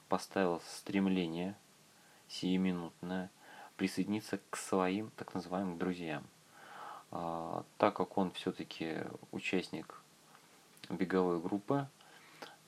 поставил 0.09 0.61
стремление 0.61 1.57
сиюминутное 2.29 3.31
присоединиться 3.77 4.41
к 4.51 4.57
своим 4.57 5.11
так 5.17 5.35
называемым 5.35 5.79
друзьям. 5.79 6.25
А, 7.11 7.65
так 7.77 7.95
как 7.95 8.17
он 8.17 8.31
все-таки 8.33 9.05
участник 9.33 10.01
беговой 10.89 11.41
группы, 11.41 11.89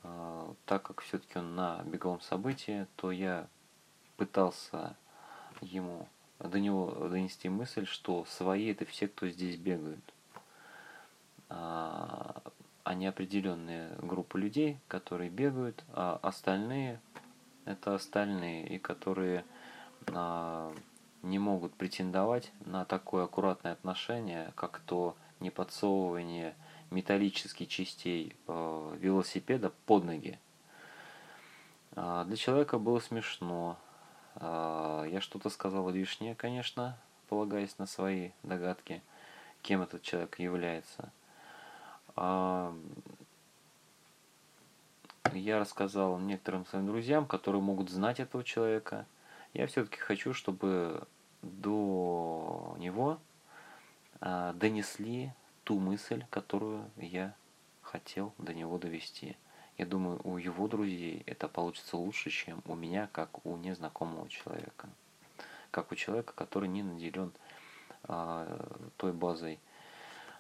так 0.03 0.83
как 0.83 1.01
все-таки 1.01 1.39
он 1.39 1.55
на 1.55 1.83
беговом 1.83 2.21
событии, 2.21 2.87
то 2.97 3.11
я 3.11 3.49
пытался 4.17 4.97
ему 5.61 6.09
до 6.39 6.61
него 6.61 7.09
донести 7.09 7.49
мысль, 7.49 7.87
что 7.87 8.25
свои 8.25 8.73
это 8.73 8.85
все, 8.85 9.09
кто 9.09 9.29
здесь 9.29 9.57
бегают, 9.57 10.03
а, 11.49 12.43
а 12.85 12.95
не 12.95 13.07
определенные 13.07 13.91
группы 14.01 14.39
людей, 14.39 14.79
которые 14.89 15.31
бегают, 15.31 15.85
а 15.93 16.19
остальные 16.23 17.01
это 17.69 17.95
остальные, 17.95 18.67
и 18.67 18.79
которые 18.79 19.45
не 21.23 21.39
могут 21.39 21.75
претендовать 21.75 22.51
на 22.65 22.85
такое 22.87 23.25
аккуратное 23.25 23.73
отношение, 23.73 24.53
как 24.55 24.81
то 24.81 25.17
неподсовывание 25.41 26.55
металлических 26.91 27.69
частей 27.69 28.35
э, 28.47 28.97
велосипеда 28.99 29.73
под 29.85 30.05
ноги. 30.05 30.39
Э, 31.97 32.25
для 32.27 32.37
человека 32.37 32.79
было 32.79 33.01
смешно. 33.01 33.77
Э, 34.39 35.07
я 35.11 35.21
что-то 35.21 35.51
сказал 35.51 35.89
лишнее, 35.91 36.35
конечно, 36.35 36.99
полагаясь 37.29 37.79
на 37.79 37.87
свои 37.87 38.31
догадки, 38.43 39.03
кем 39.63 39.83
этот 39.83 40.03
человек 40.03 40.39
является. 40.39 41.13
Э, 42.17 42.73
я 45.33 45.59
рассказал 45.59 46.19
некоторым 46.19 46.65
своим 46.67 46.87
друзьям, 46.87 47.27
которые 47.27 47.61
могут 47.63 47.91
знать 47.91 48.21
этого 48.21 48.43
человека– 48.43 49.07
я 49.55 49.67
все-таки 49.67 49.99
хочу, 49.99 50.35
чтобы 50.35 51.07
до 51.43 52.77
него 52.79 53.19
а, 54.21 54.53
донесли 54.55 55.33
ту 55.65 55.79
мысль, 55.79 56.25
которую 56.31 56.91
я 56.97 57.35
хотел 57.83 58.33
до 58.39 58.55
него 58.55 58.79
довести. 58.79 59.37
Я 59.79 59.87
думаю, 59.87 60.21
у 60.25 60.39
его 60.39 60.67
друзей 60.67 61.23
это 61.27 61.49
получится 61.49 61.97
лучше, 61.97 62.31
чем 62.31 62.63
у 62.67 62.75
меня, 62.75 63.09
как 63.13 63.47
у 63.47 63.57
незнакомого 63.57 64.29
человека. 64.29 64.89
Как 65.71 65.93
у 65.93 65.95
человека, 65.95 66.33
который 66.35 66.69
не 66.69 66.83
наделен 66.83 67.33
а, 68.03 68.67
той 68.97 69.13
базой 69.13 69.61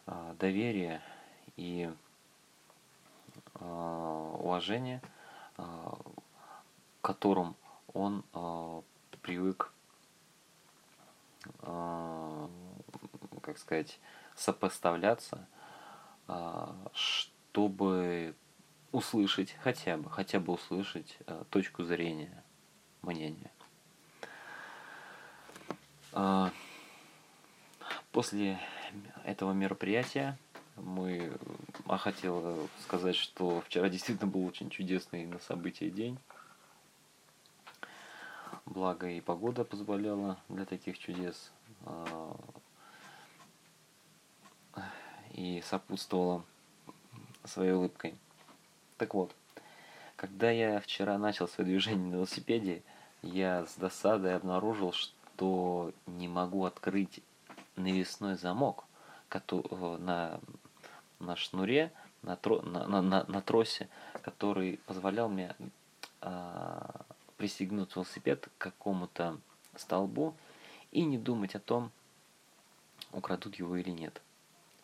а, 0.06 0.34
доверия 0.40 1.00
и 1.56 1.88
а, 3.54 4.36
уважения, 4.40 5.00
а, 5.56 5.96
которым 7.00 7.54
он 7.94 8.24
а, 8.32 8.82
привык, 9.22 9.70
э, 11.60 12.48
как 13.42 13.58
сказать, 13.58 14.00
сопоставляться, 14.34 15.46
э, 16.28 16.66
чтобы 16.94 18.34
услышать 18.92 19.54
хотя 19.62 19.96
бы, 19.96 20.10
хотя 20.10 20.40
бы 20.40 20.52
услышать 20.54 21.18
э, 21.26 21.44
точку 21.50 21.84
зрения, 21.84 22.42
мнение. 23.02 23.50
Э, 26.12 26.50
после 28.12 28.58
этого 29.24 29.52
мероприятия 29.52 30.38
мы, 30.76 31.32
а 31.86 31.98
хотел 31.98 32.68
сказать, 32.82 33.16
что 33.16 33.60
вчера 33.62 33.88
действительно 33.88 34.30
был 34.30 34.44
очень 34.44 34.70
чудесный 34.70 35.26
на 35.26 35.38
события 35.40 35.90
день. 35.90 36.18
Благо 38.64 39.08
и 39.08 39.20
погода 39.20 39.64
позволяла 39.64 40.38
для 40.48 40.64
таких 40.64 40.98
чудес 40.98 41.50
а, 41.84 42.36
и 45.32 45.62
сопутствовала 45.64 46.44
своей 47.44 47.72
улыбкой. 47.72 48.14
Так 48.98 49.14
вот, 49.14 49.34
когда 50.16 50.50
я 50.50 50.80
вчера 50.80 51.16
начал 51.18 51.48
свое 51.48 51.70
движение 51.70 52.10
на 52.10 52.14
велосипеде, 52.16 52.82
я 53.22 53.64
с 53.64 53.76
досадой 53.76 54.34
обнаружил, 54.34 54.92
что 54.92 55.92
не 56.06 56.28
могу 56.28 56.64
открыть 56.64 57.20
навесной 57.76 58.34
замок 58.34 58.84
на, 59.70 60.40
на 61.20 61.36
шнуре, 61.36 61.92
на, 62.22 62.36
тро, 62.36 62.60
на, 62.62 62.86
на, 62.88 63.24
на 63.24 63.40
тросе, 63.40 63.88
который 64.22 64.80
позволял 64.86 65.28
мне 65.28 65.54
а, 66.20 67.04
пристегнуть 67.36 67.94
велосипед 67.94 68.48
к 68.58 68.62
какому-то 68.62 69.38
столбу 69.76 70.34
и 70.90 71.04
не 71.04 71.18
думать 71.18 71.54
о 71.54 71.60
том, 71.60 71.92
украдут 73.12 73.56
его 73.56 73.76
или 73.76 73.90
нет. 73.90 74.20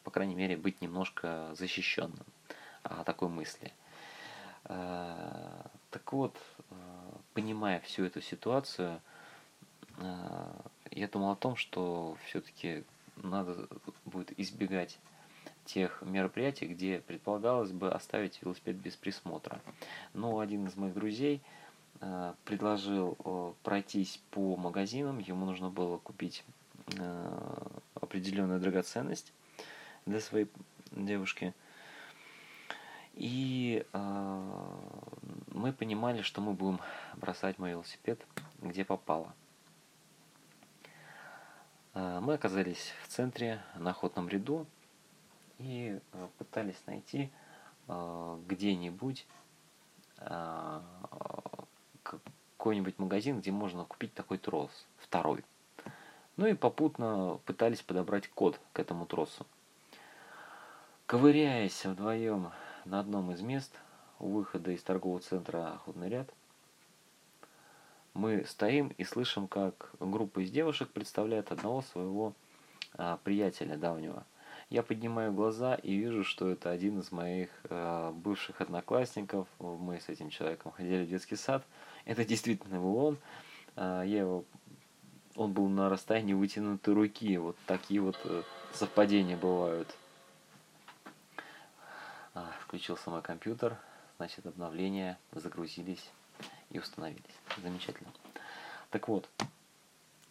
По 0.04 0.12
крайней 0.12 0.36
мере, 0.36 0.56
быть 0.56 0.80
немножко 0.80 1.50
защищенным 1.54 2.24
о 2.84 3.02
такой 3.02 3.28
мысли. 3.28 3.72
Э, 4.64 5.62
так 5.90 6.12
вот, 6.12 6.36
э, 6.70 6.74
понимая 7.34 7.80
всю 7.80 8.04
эту 8.04 8.20
ситуацию, 8.20 9.00
э, 9.98 10.52
я 10.90 11.08
думал 11.08 11.32
о 11.32 11.36
том, 11.36 11.56
что 11.56 12.16
все-таки 12.26 12.84
надо 13.16 13.68
будет 14.04 14.38
избегать 14.38 14.98
тех 15.64 16.02
мероприятий, 16.02 16.66
где 16.66 17.00
предполагалось 17.00 17.72
бы 17.72 17.92
оставить 17.92 18.40
велосипед 18.42 18.76
без 18.76 18.96
присмотра. 18.96 19.60
Но 20.12 20.40
один 20.40 20.66
из 20.66 20.76
моих 20.76 20.94
друзей– 20.94 21.40
предложил 22.44 23.56
пройтись 23.62 24.20
по 24.30 24.56
магазинам, 24.56 25.18
ему 25.18 25.46
нужно 25.46 25.70
было 25.70 25.98
купить 25.98 26.44
определенную 27.94 28.60
драгоценность 28.60 29.32
для 30.06 30.20
своей 30.20 30.48
девушки. 30.90 31.54
И 33.14 33.86
мы 33.92 35.72
понимали, 35.72 36.22
что 36.22 36.40
мы 36.40 36.52
будем 36.52 36.80
бросать 37.16 37.58
мой 37.58 37.70
велосипед 37.70 38.24
где 38.64 38.84
попало. 38.84 39.32
Мы 41.94 42.34
оказались 42.34 42.92
в 43.02 43.08
центре, 43.08 43.62
на 43.76 43.90
охотном 43.90 44.28
ряду, 44.28 44.66
и 45.58 46.00
пытались 46.38 46.82
найти 46.86 47.30
где-нибудь 47.86 49.26
какой-нибудь 52.56 52.98
магазин, 52.98 53.38
где 53.40 53.52
можно 53.52 53.84
купить 53.84 54.14
такой 54.14 54.38
трос, 54.38 54.86
второй. 54.98 55.44
Ну 56.36 56.46
и 56.46 56.54
попутно 56.54 57.38
пытались 57.44 57.82
подобрать 57.82 58.28
код 58.28 58.58
к 58.72 58.80
этому 58.80 59.06
тросу. 59.06 59.46
Ковыряясь 61.06 61.84
вдвоем 61.84 62.50
на 62.84 63.00
одном 63.00 63.32
из 63.32 63.40
мест 63.40 63.72
у 64.18 64.28
выхода 64.28 64.70
из 64.70 64.82
торгового 64.82 65.20
центра 65.20 65.74
«Охотный 65.74 66.08
ряд», 66.08 66.32
мы 68.14 68.44
стоим 68.46 68.94
и 68.96 69.02
слышим, 69.02 69.48
как 69.48 69.90
группа 69.98 70.40
из 70.44 70.50
девушек 70.52 70.88
представляет 70.88 71.50
одного 71.50 71.82
своего 71.82 72.32
а, 72.96 73.18
приятеля 73.24 73.76
давнего. 73.76 74.24
Я 74.70 74.84
поднимаю 74.84 75.32
глаза 75.32 75.74
и 75.74 75.94
вижу, 75.96 76.22
что 76.22 76.48
это 76.48 76.70
один 76.70 77.00
из 77.00 77.10
моих 77.10 77.50
а, 77.64 78.12
бывших 78.12 78.60
одноклассников. 78.60 79.48
Мы 79.58 79.98
с 79.98 80.08
этим 80.08 80.30
человеком 80.30 80.70
ходили 80.70 81.04
в 81.04 81.08
детский 81.08 81.34
сад. 81.34 81.64
Это 82.04 82.24
действительно 82.24 82.78
был 82.78 82.96
он. 82.96 83.18
А, 83.74 84.02
я 84.02 84.20
его... 84.20 84.44
Он 85.34 85.52
был 85.52 85.68
на 85.68 85.88
расстоянии 85.88 86.34
вытянутой 86.34 86.94
руки. 86.94 87.36
Вот 87.38 87.56
такие 87.66 88.00
вот 88.00 88.16
э, 88.22 88.44
совпадения 88.72 89.36
бывают. 89.36 89.92
А, 92.74 92.76
включился 92.76 93.08
мой 93.08 93.22
компьютер. 93.22 93.78
Значит, 94.16 94.46
обновления 94.46 95.16
загрузились 95.32 96.10
и 96.70 96.80
установились. 96.80 97.22
Замечательно. 97.62 98.12
Так 98.90 99.06
вот, 99.06 99.28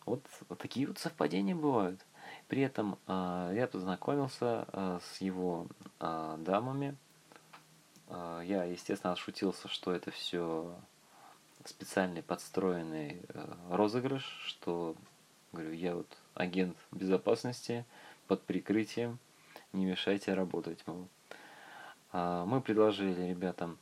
вот, 0.06 0.22
вот 0.50 0.60
такие 0.60 0.88
вот 0.88 0.98
совпадения 0.98 1.56
бывают. 1.56 2.06
При 2.50 2.62
этом 2.62 2.98
э, 3.08 3.54
я 3.56 3.68
познакомился 3.68 4.68
э, 4.74 5.00
с 5.02 5.22
его 5.22 5.68
э, 6.02 6.36
дамами. 6.40 6.98
Э, 8.10 8.42
я, 8.44 8.66
естественно, 8.66 9.14
отшутился, 9.14 9.70
что 9.70 9.94
это 9.94 10.12
все 10.12 10.76
специальный 11.64 12.24
подстроенный 12.24 13.22
э, 13.30 13.54
розыгрыш, 13.70 14.26
что, 14.48 14.96
говорю, 15.54 15.72
я 15.72 15.96
вот 15.96 16.18
агент 16.34 16.76
безопасности 16.92 17.86
под 18.28 18.44
прикрытием, 18.44 19.18
не 19.72 19.86
мешайте 19.86 20.34
работать, 20.34 20.86
мол. 20.88 21.08
Э, 22.14 22.46
мы 22.48 22.62
предложили 22.62 23.30
ребятам 23.30 23.78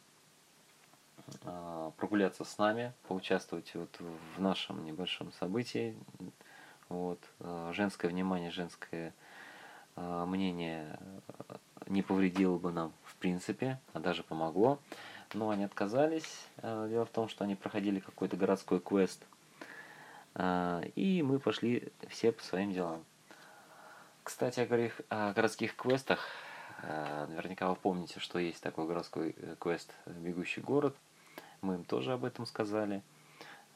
прогуляться 1.97 2.43
с 2.43 2.57
нами, 2.57 2.93
поучаствовать 3.07 3.73
вот 3.75 3.95
в 4.35 4.41
нашем 4.41 4.83
небольшом 4.83 5.31
событии. 5.33 5.95
Вот. 6.89 7.19
Женское 7.71 8.09
внимание, 8.09 8.51
женское 8.51 9.13
мнение 9.95 10.99
не 11.87 12.01
повредило 12.01 12.57
бы 12.57 12.71
нам 12.73 12.91
в 13.05 13.15
принципе, 13.15 13.79
а 13.93 13.99
даже 13.99 14.23
помогло. 14.23 14.79
Но 15.33 15.51
они 15.51 15.63
отказались. 15.63 16.47
Дело 16.61 17.05
в 17.05 17.11
том, 17.11 17.29
что 17.29 17.45
они 17.45 17.55
проходили 17.55 17.99
какой-то 17.99 18.35
городской 18.35 18.81
квест. 18.81 19.23
И 20.37 21.23
мы 21.25 21.39
пошли 21.39 21.93
все 22.09 22.33
по 22.33 22.43
своим 22.43 22.73
делам. 22.73 23.05
Кстати, 24.23 24.67
о 25.09 25.33
городских 25.33 25.77
квестах. 25.77 26.27
Наверняка 26.81 27.69
вы 27.69 27.75
помните, 27.75 28.19
что 28.19 28.39
есть 28.39 28.61
такой 28.61 28.87
городской 28.87 29.35
э, 29.37 29.55
квест 29.59 29.93
«Бегущий 30.07 30.61
город». 30.61 30.95
Мы 31.61 31.75
им 31.75 31.83
тоже 31.83 32.13
об 32.13 32.25
этом 32.25 32.47
сказали. 32.47 33.03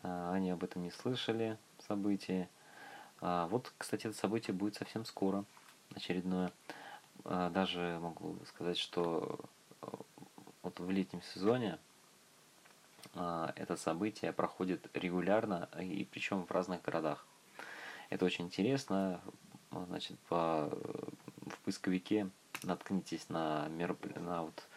А, 0.01 0.33
они 0.33 0.49
об 0.49 0.63
этом 0.63 0.81
не 0.83 0.91
слышали, 0.91 1.57
событие. 1.87 2.49
А, 3.21 3.47
вот, 3.47 3.71
кстати, 3.77 4.07
это 4.07 4.17
событие 4.17 4.55
будет 4.55 4.75
совсем 4.75 5.05
скоро, 5.05 5.45
очередное. 5.95 6.51
А, 7.23 7.49
даже 7.51 7.99
могу 8.01 8.37
сказать, 8.47 8.77
что 8.77 9.39
вот 10.63 10.79
в 10.79 10.89
летнем 10.89 11.21
сезоне 11.21 11.77
это 13.13 13.77
событие 13.77 14.33
проходит 14.33 14.89
регулярно, 14.93 15.69
и 15.79 16.03
причем 16.03 16.45
в 16.45 16.51
разных 16.51 16.81
городах. 16.81 17.25
Это 18.09 18.25
очень 18.25 18.45
интересно. 18.45 19.21
Значит, 19.71 20.19
по, 20.27 20.69
в 21.45 21.59
поисковике 21.63 22.29
наткнитесь 22.65 23.29
на, 23.29 23.67
мероп... 23.69 24.05
на, 24.15 24.43
вот, 24.43 24.67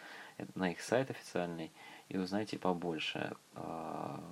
на 0.55 0.71
их 0.71 0.81
сайт 0.81 1.09
официальный, 1.09 1.71
и 2.09 2.17
узнаете 2.17 2.57
побольше. 2.57 3.35
А, 3.55 4.23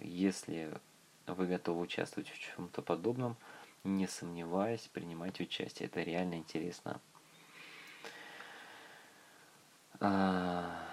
если 0.00 0.72
вы 1.26 1.46
готовы 1.46 1.82
участвовать 1.82 2.28
в 2.28 2.38
чем-то 2.38 2.82
подобном, 2.82 3.36
не 3.84 4.06
сомневаясь, 4.06 4.88
принимайте 4.92 5.44
участие. 5.44 5.88
Это 5.88 6.02
реально 6.02 6.34
интересно. 6.34 7.00
А, 10.00 10.84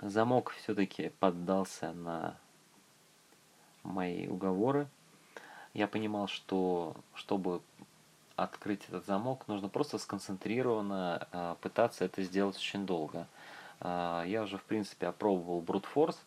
замок 0.00 0.50
все-таки 0.50 1.10
поддался 1.20 1.92
на 1.92 2.38
мои 3.82 4.26
уговоры. 4.26 4.88
Я 5.74 5.86
понимал, 5.86 6.26
что 6.26 6.96
чтобы 7.14 7.62
открыть 8.42 8.84
этот 8.88 9.06
замок, 9.06 9.46
нужно 9.48 9.68
просто 9.68 9.98
сконцентрированно 9.98 11.28
а, 11.32 11.54
пытаться 11.56 12.04
это 12.04 12.22
сделать 12.22 12.56
очень 12.56 12.86
долго. 12.86 13.26
А, 13.80 14.24
я 14.24 14.42
уже, 14.42 14.58
в 14.58 14.64
принципе, 14.64 15.08
опробовал 15.08 15.60
брутфорс 15.60 16.18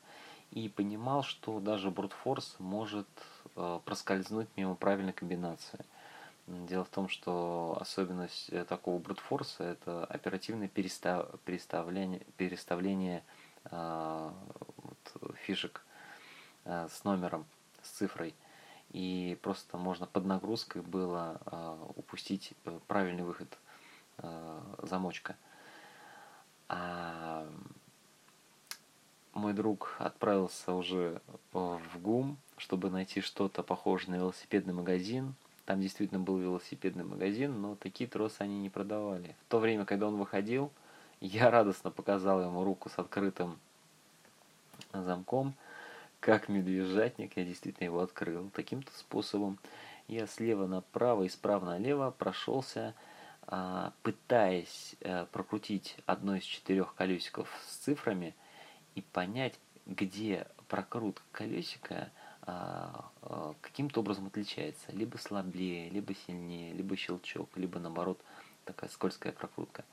и 0.52 0.69
понимал, 0.69 1.23
что 1.23 1.60
даже 1.60 1.91
брутфорс 1.91 2.56
может 2.60 3.08
а, 3.56 3.80
проскользнуть 3.80 4.47
мимо 4.56 4.76
правильной 4.76 5.13
комбинации. 5.13 5.86
Дело 6.45 6.84
в 6.84 6.89
том, 6.89 7.08
что 7.08 7.78
особенность 7.80 8.49
э, 8.49 8.65
такого 8.65 8.99
брутфорса– 8.99 9.63
это 9.63 10.04
оперативное 10.04 10.67
перестав... 10.67 11.39
переставление, 11.45 12.19
переставление 12.36 13.23
э, 13.71 14.32
фишек 15.45 15.86
э, 16.65 16.89
с 16.91 17.06
номером, 17.06 17.45
с 17.82 17.91
цифрой. 17.91 18.36
И 18.93 19.38
просто 19.41 19.77
можно 19.77 20.06
под 20.06 20.25
нагрузкой 20.25 20.82
было 20.82 21.41
э, 21.45 21.77
упустить 21.95 22.53
правильный 22.88 23.23
выход 23.23 23.58
э, 24.19 24.62
замочка. 24.84 25.36
А 26.69 27.47
мой 29.34 29.53
друг 29.53 29.95
отправился 29.97 30.73
уже 30.73 31.21
в 31.51 31.82
ГУМ, 31.95 32.38
чтобы 32.58 32.91
найти 32.91 33.21
что-то 33.21 33.63
похожее 33.63 34.12
на 34.12 34.15
велосипедный 34.17 34.73
магазин. 34.73 35.34
Там 35.65 35.82
действительно 35.82 36.19
был 36.19 36.38
велосипедный 36.38 37.03
магазин, 37.03 37.62
но 37.62 37.75
такие 37.75 38.08
тросы 38.08 38.41
они 38.41 38.60
не 38.60 38.69
продавали. 38.69 39.36
В 39.47 39.49
то 39.49 39.60
время, 39.60 39.86
когда 39.86 40.08
он 40.08 40.17
выходил, 40.17 40.71
я 41.19 41.49
радостно 41.49 41.89
показал 41.89 42.41
ему 42.41 42.63
руку 42.63 42.89
с 42.89 42.99
открытым 42.99 43.58
замком, 44.91 45.56
как 46.23 46.47
медвежатник, 46.47 47.36
я 47.36 47.43
действительно 47.43 47.86
его 47.86 47.99
открыл. 47.99 48.49
Таким-то 48.51 48.91
способом 48.97 49.59
я 50.07 50.25
слева 50.25 50.67
направо 50.67 51.23
и 51.23 51.29
справа 51.29 51.65
налево 51.65 52.12
прошелся 52.17 52.95
а, 53.45 53.91
пытаясь 54.03 54.95
э, 55.01 55.25
прокрутить 55.33 55.97
одно 56.05 56.36
из 56.36 56.43
четырех 56.43 56.95
колесиков 56.95 57.49
с 57.67 57.75
цифрами 57.75 58.33
и 58.95 59.01
понять, 59.01 59.59
где 59.86 60.47
прокрутка 60.69 61.23
колесика 61.33 62.09
а, 62.43 63.09
а, 63.21 63.53
каким-то 63.59 63.99
образом 63.99 64.27
отличается. 64.27 64.93
Либо 64.93 65.17
слабее, 65.17 65.89
либо 65.89 66.15
сильнее, 66.15 66.71
либо 66.71 66.95
щелчок, 66.95 67.49
либо 67.57 67.79
наоборот 67.79 68.17
такая 68.63 68.89
скользкая 68.89 69.33
прокрутка. 69.33 69.83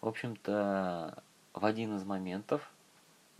В 0.00 0.08
общем-то, 0.08 1.22
в 1.52 1.64
один 1.66 1.94
из 1.94 2.04
моментов, 2.04 2.72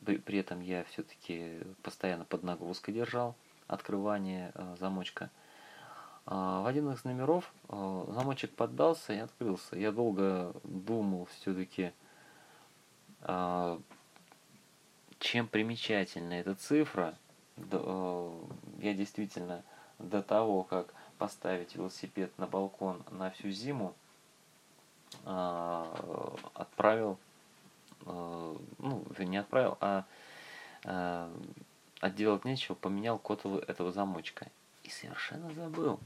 при, 0.05 0.39
этом 0.39 0.61
я 0.61 0.85
все-таки 0.85 1.61
постоянно 1.83 2.25
под 2.25 2.43
нагрузкой 2.43 2.95
держал 2.95 3.35
открывание 3.67 4.53
э, 4.55 4.77
замочка– 4.79 5.31
а, 6.31 6.61
в 6.61 6.67
один 6.67 6.91
из 6.93 7.05
номеров 7.05 7.51
а, 7.71 8.05
замочек 8.11 8.55
поддался 8.55 9.15
и 9.15 9.19
открылся. 9.19 9.77
Я 9.79 9.93
долго 9.93 10.53
думал 10.63 11.27
все-таки, 11.39 11.93
а, 13.23 13.81
чем 15.19 15.49
примечательна 15.49 16.35
эта 16.35 16.55
цифра. 16.55 17.15
Я 17.57 18.95
действительно 18.95 19.65
до 19.99 20.23
того, 20.23 20.65
как 20.65 20.93
поставить 21.17 21.75
велосипед 21.75 22.31
на 22.39 22.47
балкон 22.47 23.03
на 23.11 23.31
всю 23.31 23.51
зиму, 23.51 23.95
отправил, 25.25 27.19
ну, 28.79 29.05
не 29.19 29.37
отправил, 29.37 29.79
а 29.81 30.05
отделать 32.01 32.45
нечего, 32.45 32.75
поменял 32.75 33.19
код 33.19 33.45
этого 33.45 33.93
замочка. 33.93 34.47
И 34.85 34.91
совершенно 34.91 35.53
забыл 35.53 36.01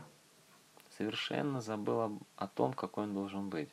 совершенно 0.97 1.61
забыл 1.61 2.19
о 2.37 2.47
том, 2.47 2.73
какой 2.73 3.05
он 3.05 3.15
должен 3.15 3.49
быть. 3.49 3.69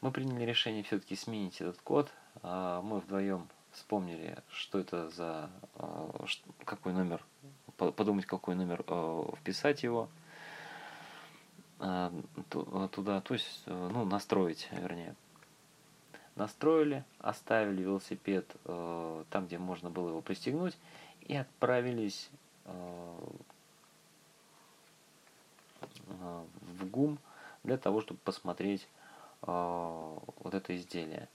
Мы 0.00 0.10
приняли 0.10 0.44
решение 0.44 0.82
все-таки 0.82 1.16
сменить 1.16 1.60
этот 1.60 1.80
код. 1.82 2.10
А, 2.42 2.80
мы 2.82 3.00
вдвоем 3.00 3.48
вспомнили, 3.72 4.38
что 4.50 4.78
это 4.78 5.10
за 5.10 5.50
какой 6.64 6.92
номер, 6.92 7.24
подумать, 7.76 8.26
какой 8.26 8.54
номер 8.54 8.82
вписать 9.40 9.82
его 9.82 10.08
туда, 11.78 13.20
то 13.20 13.34
есть, 13.34 13.62
ну, 13.66 14.04
настроить, 14.04 14.68
вернее. 14.72 15.14
Настроили, 16.38 17.04
оставили 17.18 17.82
велосипед 17.82 18.46
там, 18.64 19.46
где 19.46 19.58
можно 19.58 19.90
было 19.90 20.10
его 20.10 20.20
пристегнуть, 20.20 20.78
и 21.22 21.34
отправились 21.36 22.30
в 26.06 26.86
ГУМ 26.86 27.18
для 27.64 27.76
того, 27.76 28.00
чтобы 28.00 28.20
посмотреть 28.20 28.88
вот 29.42 30.54
это 30.54 30.76
изделие. 30.76 31.28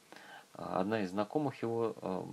Одна 0.53 1.01
из 1.01 1.09
знакомых 1.09 1.61
его 1.61 2.25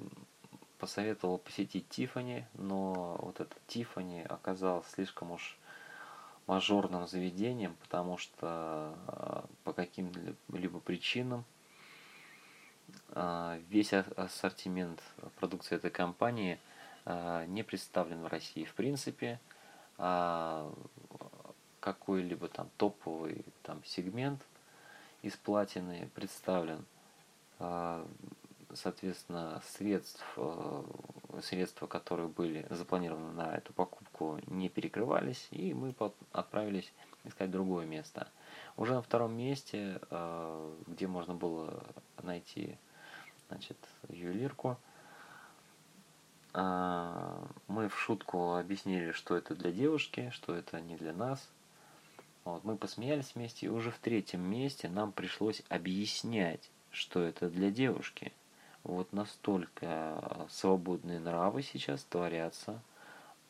посоветовала 0.79 1.39
посетить 1.39 1.89
Тифани, 1.89 2.47
но 2.55 3.19
вот 3.21 3.41
этот 3.41 3.59
Тифани 3.67 4.23
оказалось 4.23 4.87
слишком 4.91 5.33
уж 5.33 5.59
мажорным 6.47 7.07
заведением, 7.09 7.75
потому 7.83 8.17
что 8.17 8.95
по 9.65 9.73
каким-либо 9.73 10.79
причинам 10.81 11.45
весь 13.69 13.93
ассортимент 13.93 15.03
продукции 15.39 15.77
этой 15.77 15.91
компании 15.91 16.59
не 17.47 17.63
представлен 17.63 18.23
в 18.23 18.27
России 18.27 18.65
в 18.65 18.75
принципе. 18.75 19.41
Какой-либо 21.81 22.49
там 22.49 22.69
топовый 22.77 23.45
там 23.63 23.83
сегмент 23.85 24.41
из 25.23 25.37
платины 25.37 26.09
представлен, 26.15 26.85
а, 27.59 28.07
соответственно, 28.75 29.63
средств, 29.67 30.25
э, 30.37 30.83
средства, 31.43 31.87
которые 31.87 32.29
были 32.29 32.67
запланированы 32.71 33.33
на 33.33 33.57
эту 33.57 33.73
покупку, 33.73 34.39
не 34.47 34.69
перекрывались, 34.69 35.49
и 35.51 35.75
мы 35.75 35.95
отправились 36.33 36.93
искать 37.25 37.51
другое 37.51 37.87
место. 37.87 38.29
Уже 38.77 38.95
на 38.95 39.03
втором 39.03 39.37
месте, 39.37 40.01
э, 40.11 40.75
где 40.87 41.07
можно 41.07 41.35
было 41.35 41.83
найти 42.23 42.79
значит, 43.49 43.77
ювелирку, 44.09 44.77
а, 46.53 47.47
мы 47.69 47.89
в 47.89 47.99
шутку 47.99 48.55
объяснили, 48.55 49.13
что 49.13 49.37
это 49.37 49.55
для 49.55 49.71
девушки, 49.71 50.31
что 50.33 50.55
это 50.55 50.81
не 50.81 50.97
для 50.97 51.13
нас– 51.13 51.49
вот, 52.45 52.65
мы 52.65 52.77
посмеялись 52.77 53.35
вместе, 53.35 53.67
и 53.67 53.69
уже 53.69 53.91
в 53.91 53.99
третьем 53.99 54.41
месте 54.41 54.89
нам 54.89 55.13
пришлось 55.13 55.63
объяснять, 55.69 56.71
что 56.91 57.21
это 57.21 57.51
для 57.51 57.71
девушки. 57.71 58.33
Вот 58.83 59.13
настолько 59.13 60.49
свободные 60.49 61.21
нравы 61.21 61.63
сейчас 61.63 62.03
творятся 62.05 62.83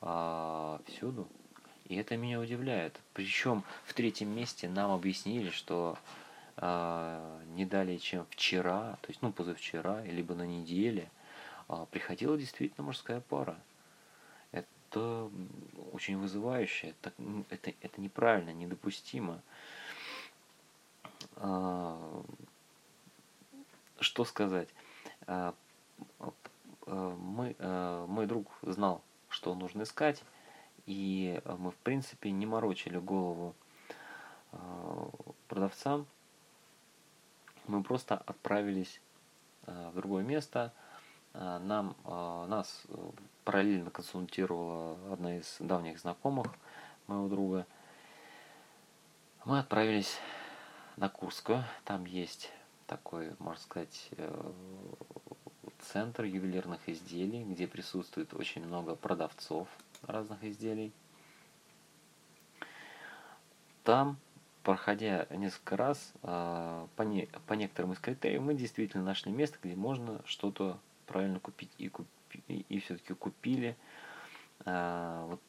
а, 0.00 0.80
всюду. 0.87 1.28
И 1.90 1.96
это 1.96 2.16
меня 2.16 2.38
удивляет. 2.38 3.00
Причем 3.14 3.64
в 3.85 3.94
третьем 3.94 4.29
месте 4.29 4.68
нам 4.68 4.92
объяснили, 4.92 5.50
что 5.50 5.98
а, 6.57 7.42
не 7.57 7.66
далее, 7.66 7.98
чем 7.98 8.24
вчера, 8.31 8.96
то 9.03 9.09
есть 9.09 9.22
ну 9.22 9.33
позавчера, 9.33 10.00
либо 10.05 10.37
на 10.37 10.46
неделе, 10.46 11.11
а, 11.66 11.87
приходила 11.87 12.38
действительно 12.38 12.87
мужская 12.87 13.20
пара 13.20 13.59
это 14.53 15.31
очень 15.92 16.16
вызывающе, 16.18 16.94
это, 17.00 17.12
это, 17.48 17.72
это 17.81 18.00
неправильно, 18.00 18.50
недопустимо. 18.50 19.40
А, 21.37 22.22
что 23.98 24.24
сказать? 24.24 24.68
А, 25.26 25.55
а, 26.87 27.16
мы, 27.16 27.57
мой 28.07 28.26
друг 28.26 28.46
знал, 28.62 29.03
что 29.29 29.55
нужно 29.57 29.83
искать, 29.83 30.22
и 30.90 31.40
мы, 31.44 31.70
в 31.70 31.76
принципе, 31.76 32.33
не 32.33 32.46
морочили 32.46 32.98
голову 32.98 33.55
продавцам. 35.46 36.05
Мы 37.68 37.85
просто 37.85 38.16
отправились 38.16 39.00
в 39.66 39.94
другое 39.94 40.24
место. 40.24 40.72
Нам, 41.33 41.94
нас 42.05 42.83
параллельно 43.44 43.90
консультировала 43.90 44.98
одна 45.12 45.38
из 45.38 45.59
давних 45.61 46.00
знакомых 46.00 46.48
моего 47.07 47.29
друга. 47.29 47.66
Мы 49.44 49.61
отправились 49.61 50.18
на 50.96 51.09
Курскую. 51.09 51.62
Там 51.85 52.05
есть 52.05 52.50
такой, 52.88 53.33
можно 53.38 53.62
сказать, 53.62 54.09
э, 54.11 54.53
центр 55.79 56.24
ювелирных 56.24 56.88
изделий, 56.88 57.44
где 57.44 57.68
присутствует 57.68 58.35
очень 58.35 58.66
много 58.66 58.96
продавцов 58.96 59.68
разных 60.03 60.43
изделий. 60.45 60.93
Там, 63.85 64.19
проходя 64.63 65.27
несколько 65.31 65.77
раз, 65.77 66.13
э, 66.23 66.87
по, 66.97 67.03
не, 67.03 67.29
по 67.47 67.55
некоторым 67.55 67.93
из 67.93 67.99
критериев, 67.99 68.43
мы 68.43 68.55
действительно 68.55 69.05
нашли 69.05 69.33
место, 69.33 69.59
где 69.63 69.75
можно 69.75 70.21
что-то 70.27 70.79
правильно 71.07 71.41
купить 71.41 71.71
и 71.79 71.89
купить 71.89 72.11
и, 72.49 72.65
и 72.69 72.81
все-таки 72.81 73.15
купили 73.15 73.77
а, 74.65 75.27
вот, 75.27 75.41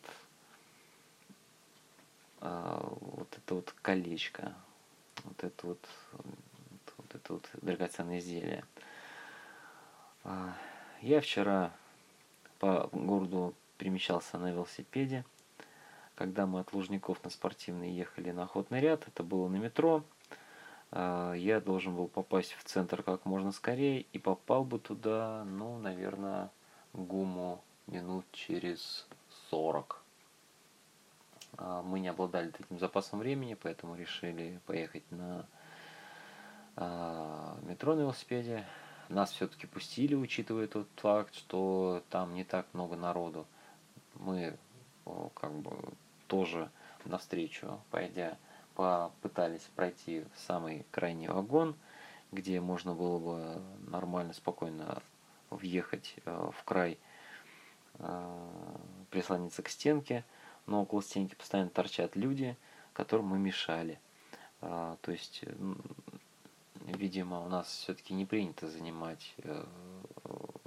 а, 2.40 2.88
вот 3.02 3.38
это 3.38 3.56
вот 3.56 3.72
колечко, 3.82 4.54
вот 5.24 5.44
это 5.44 5.68
вот, 5.68 5.90
вот 6.98 7.16
это 7.16 7.34
вот 7.34 7.50
драгоценное 7.62 8.20
изделие. 8.20 8.64
А, 10.24 10.56
я 11.02 11.22
вчера 11.22 11.72
по 12.60 12.90
городу 12.94 13.54
перемещался 13.82 14.38
на 14.38 14.52
велосипеде. 14.52 15.26
Когда 16.14 16.46
мы 16.46 16.60
от 16.60 16.72
Лужников 16.72 17.24
на 17.24 17.32
спортивный 17.32 17.92
ехали 17.92 18.30
на 18.30 18.44
охотный 18.44 18.80
ряд, 18.80 19.08
это 19.08 19.24
было 19.24 19.48
на 19.48 19.56
метро, 19.56 20.04
а, 20.92 21.34
я 21.34 21.60
должен 21.60 21.96
был 21.96 22.08
попасть 22.08 22.54
в 22.54 22.64
центр 22.64 23.02
как 23.02 23.26
можно 23.26 23.52
скорее 23.52 24.02
и 24.14 24.20
попал 24.20 24.64
бы 24.66 24.78
туда, 24.78 25.44
ну, 25.46 25.80
наверное, 25.80 26.52
ГУМу 26.94 27.64
минут 27.88 28.24
через 28.32 29.08
40. 29.50 30.04
А, 31.58 31.82
мы 31.82 32.00
не 32.00 32.10
обладали 32.10 32.52
таким 32.52 32.78
запасом 32.78 33.18
времени, 33.18 33.58
поэтому 33.60 33.96
решили 33.96 34.60
поехать 34.68 35.10
на 35.10 35.48
а, 36.76 37.58
метро 37.64 37.96
на 37.96 38.02
велосипеде. 38.02 38.64
Нас 39.10 39.32
все-таки 39.32 39.66
пустили, 39.66 40.14
учитывая 40.14 40.68
тот 40.68 40.88
факт, 40.98 41.34
что 41.34 42.04
там 42.12 42.36
не 42.36 42.44
так 42.44 42.68
много 42.74 42.96
народу. 42.96 43.48
Мы 44.22 44.58
как 45.36 45.54
бы 45.54 45.78
тоже 46.28 46.72
навстречу, 47.06 47.80
пойдя, 47.92 48.38
попытались 48.76 49.68
пройти 49.76 50.26
самый 50.48 50.86
крайний 50.92 51.28
вагон, 51.28 51.76
где 52.32 52.62
можно 52.62 52.94
было 52.94 53.20
бы 53.20 53.62
нормально, 53.90 54.34
спокойно 54.34 55.02
въехать 55.50 56.16
э, 56.26 56.52
в 56.58 56.64
край, 56.64 56.98
э, 57.96 58.78
прислониться 59.10 59.62
к 59.62 59.70
стенке, 59.70 60.24
но 60.66 60.82
около 60.82 61.04
стенки 61.04 61.36
постоянно 61.36 61.70
торчат 61.70 62.16
люди, 62.16 62.58
которым 62.94 63.28
мы 63.28 63.40
мешали. 63.40 64.00
Э, 64.62 64.96
то 65.02 65.12
есть, 65.12 65.44
видимо, 66.86 67.42
у 67.42 67.50
нас 67.50 67.68
все-таки 67.68 68.14
не 68.14 68.26
принято 68.26 68.70
занимать, 68.70 69.36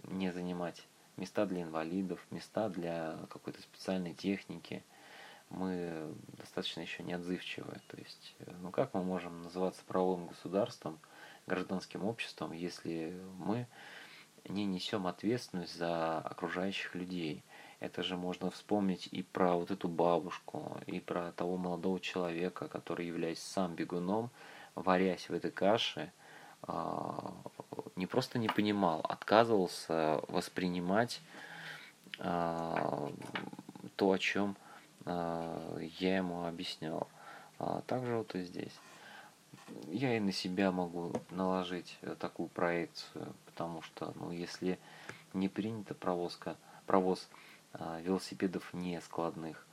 не 0.04 0.30
занимать 0.30 0.86
места 1.16 1.46
для 1.46 1.62
инвалидов, 1.62 2.24
места 2.30 2.68
для 2.68 3.18
какой-то 3.30 3.60
специальной 3.62 4.14
техники. 4.14 4.84
Мы 5.50 6.14
достаточно 6.38 6.80
еще 6.80 7.02
не 7.02 7.12
отзывчивы. 7.12 7.80
То 7.88 7.96
есть, 7.98 8.36
ну 8.60 8.70
как 8.70 8.94
мы 8.94 9.02
можем 9.02 9.42
называться 9.42 9.82
правовым 9.86 10.26
государством, 10.26 10.98
гражданским 11.46 12.04
обществом, 12.04 12.52
если 12.52 13.20
мы 13.38 13.66
не 14.48 14.64
несем 14.64 15.06
ответственность 15.06 15.76
за 15.76 16.18
окружающих 16.18 16.94
людей. 16.94 17.42
Это 17.80 18.02
же 18.02 18.16
можно 18.16 18.50
вспомнить 18.50 19.08
и 19.10 19.22
про 19.22 19.54
вот 19.54 19.70
эту 19.70 19.88
бабушку, 19.88 20.78
и 20.86 21.00
про 21.00 21.32
того 21.32 21.56
молодого 21.56 22.00
человека, 22.00 22.68
который, 22.68 23.06
являясь 23.06 23.40
сам 23.40 23.74
бегуном, 23.74 24.30
варясь 24.74 25.28
в 25.28 25.34
этой 25.34 25.50
каше, 25.50 26.12
а, 26.62 27.34
не 27.96 28.06
просто 28.06 28.38
не 28.38 28.48
понимал, 28.48 29.00
отказывался 29.00 30.20
воспринимать 30.28 31.20
а, 32.18 33.12
то, 33.96 34.12
о 34.12 34.18
чем 34.18 34.56
а, 35.04 35.78
я 35.98 36.16
ему 36.16 36.46
объяснял. 36.46 37.08
Также 37.86 38.16
вот 38.16 38.34
и 38.34 38.42
здесь. 38.42 38.74
Я 39.86 40.16
и 40.16 40.20
на 40.20 40.32
себя 40.32 40.72
могу 40.72 41.12
наложить 41.30 41.96
э, 42.02 42.16
такую 42.18 42.48
проекцию 42.48 43.32
потому 43.54 43.82
что, 43.82 44.12
ну, 44.16 44.32
если 44.32 44.80
не 45.32 45.48
принята 45.48 45.94
провозка, 45.94 46.56
провоз 46.86 47.28
а, 47.72 48.00
велосипедов 48.00 48.74
не 48.74 49.00
складных, 49.00 49.64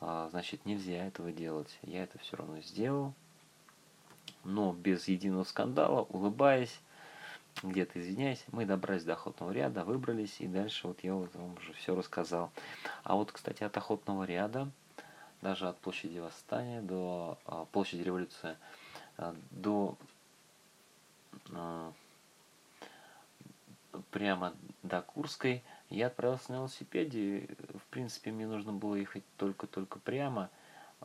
а, 0.00 0.28
значит, 0.30 0.66
нельзя 0.66 1.06
этого 1.06 1.32
делать. 1.32 1.78
Я 1.82 2.02
это 2.02 2.18
все 2.18 2.36
равно 2.36 2.60
сделал, 2.60 3.14
но 4.44 4.74
без 4.74 5.08
единого 5.08 5.44
скандала, 5.44 6.02
улыбаясь, 6.02 6.80
где-то 7.62 8.00
извиняюсь, 8.00 8.44
мы 8.52 8.64
добрались 8.64 9.04
до 9.04 9.12
охотного 9.14 9.50
ряда, 9.52 9.84
выбрались, 9.84 10.40
и 10.40 10.46
дальше 10.46 10.86
вот 10.86 11.00
я 11.02 11.14
вот 11.14 11.34
вам 11.34 11.54
уже 11.54 11.72
все 11.74 11.94
рассказал. 11.94 12.50
А 13.02 13.14
вот, 13.16 13.32
кстати, 13.32 13.62
от 13.62 13.76
охотного 13.76 14.24
ряда, 14.24 14.70
даже 15.42 15.68
от 15.68 15.78
площади 15.78 16.18
Восстания 16.18 16.80
до 16.80 17.38
а, 17.46 17.64
площади 17.66 18.02
Революции, 18.02 18.56
а, 19.16 19.34
до 19.50 19.96
а, 21.52 21.92
прямо 24.10 24.54
до 24.82 25.02
Курской. 25.02 25.62
Я 25.88 26.06
отправился 26.06 26.52
на 26.52 26.56
велосипеде. 26.56 27.48
В 27.74 27.86
принципе, 27.90 28.30
мне 28.30 28.46
нужно 28.46 28.72
было 28.72 28.94
ехать 28.94 29.24
только-только 29.36 29.98
прямо. 29.98 30.48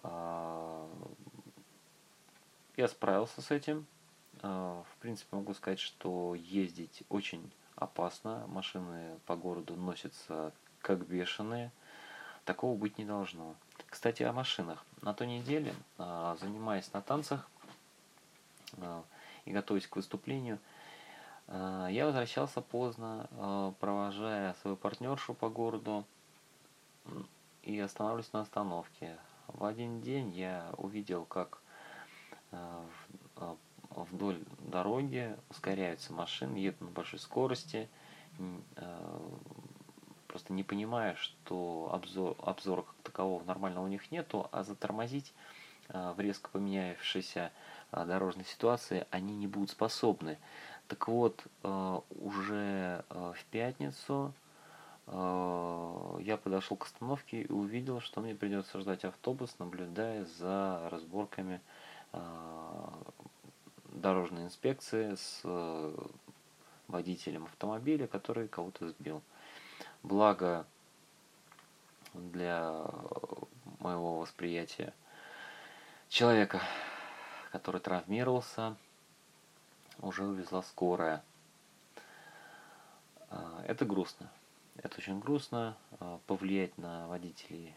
Я 0.03 0.87
справился 2.87 3.41
с 3.41 3.49
этим. 3.49 3.87
В 4.45 4.97
принципе, 4.99 5.35
могу 5.35 5.53
сказать, 5.53 5.79
что 5.79 6.35
ездить 6.35 7.03
очень 7.09 7.51
опасно. 7.75 8.45
Машины 8.47 9.17
по 9.25 9.35
городу 9.35 9.75
носятся 9.75 10.53
как 10.81 11.07
бешеные. 11.07 11.71
Такого 12.43 12.77
быть 12.77 12.97
не 12.97 13.05
должно. 13.05 13.55
Кстати, 13.87 14.23
о 14.23 14.33
машинах. 14.33 14.85
На 15.01 15.13
той 15.13 15.27
неделе, 15.27 15.73
занимаясь 15.97 16.93
на 16.93 17.01
танцах 17.01 17.49
и 19.45 19.51
готовясь 19.51 19.87
к 19.87 19.95
выступлению, 19.95 20.59
я 21.47 22.05
возвращался 22.05 22.61
поздно, 22.61 23.73
провожая 23.79 24.53
свою 24.61 24.77
партнершу 24.77 25.33
по 25.33 25.49
городу 25.49 26.05
и 27.63 27.79
останавливаюсь 27.79 28.33
на 28.33 28.41
остановке. 28.41 29.17
В 29.47 29.63
один 29.65 30.01
день 30.01 30.31
я 30.31 30.69
увидел, 30.77 31.25
как 31.25 31.61
вдоль 33.95 34.39
дороги 34.59 35.35
ускоряются 35.49 36.13
машины, 36.13 36.57
едут 36.57 36.81
на 36.81 36.87
большой 36.87 37.19
скорости, 37.19 37.89
э, 38.37 39.19
просто 40.27 40.53
не 40.53 40.63
понимая, 40.63 41.15
что 41.15 41.89
обзор, 41.93 42.35
обзора 42.43 42.81
как 42.81 42.95
такового 43.03 43.43
нормального 43.43 43.85
у 43.85 43.87
них 43.87 44.11
нету, 44.11 44.49
а 44.51 44.63
затормозить 44.63 45.33
в 45.87 46.19
резко 46.19 46.49
поменявшейся 46.49 47.51
дорожной 47.91 48.45
ситуации 48.45 49.05
они 49.11 49.35
не 49.35 49.45
будут 49.47 49.69
способны. 49.69 50.39
Так 50.87 51.07
вот, 51.07 51.45
уже 51.61 53.05
в 53.09 53.45
пятницу 53.51 54.33
я 55.07 56.39
подошел 56.43 56.75
к 56.75 56.85
остановке 56.85 57.43
и 57.43 57.51
увидел, 57.51 58.01
что 58.01 58.21
мне 58.21 58.33
придется 58.33 58.79
ждать 58.79 59.05
автобус, 59.05 59.55
наблюдая 59.59 60.25
за 60.25 60.89
разборками 60.91 61.61
дорожной 63.95 64.43
инспекции 64.43 65.15
с 65.15 65.41
э, 65.43 65.95
водителем 66.87 67.45
автомобиля, 67.45 68.07
который 68.07 68.47
кого-то 68.47 68.89
сбил. 68.89 69.21
Благо 70.03 70.65
для 72.13 72.85
моего 73.79 74.19
восприятия 74.19 74.93
человека, 76.09 76.61
который 77.51 77.81
травмировался, 77.81 78.75
уже 79.99 80.23
увезла 80.25 80.61
скорая. 80.61 81.23
А, 83.29 83.63
это 83.67 83.85
грустно. 83.85 84.29
Это 84.77 84.97
очень 84.97 85.19
грустно, 85.19 85.77
а, 85.99 86.19
повлиять 86.27 86.77
на 86.77 87.07
водителей 87.07 87.73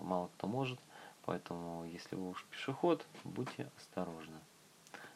мало 0.00 0.28
кто 0.36 0.46
может, 0.46 0.78
поэтому 1.24 1.84
если 1.84 2.16
вы 2.16 2.30
уж 2.30 2.44
пешеход, 2.50 3.06
будьте 3.24 3.70
осторожны. 3.76 4.38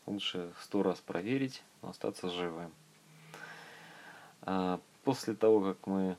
Лучше 0.06 0.52
сто 0.60 0.82
раз 0.82 1.00
проверить, 1.00 1.62
но 1.82 1.90
остаться 1.90 2.28
живым. 2.28 2.72
А, 4.42 4.80
после 5.02 5.34
того, 5.34 5.60
как 5.72 5.86
мы 5.86 6.16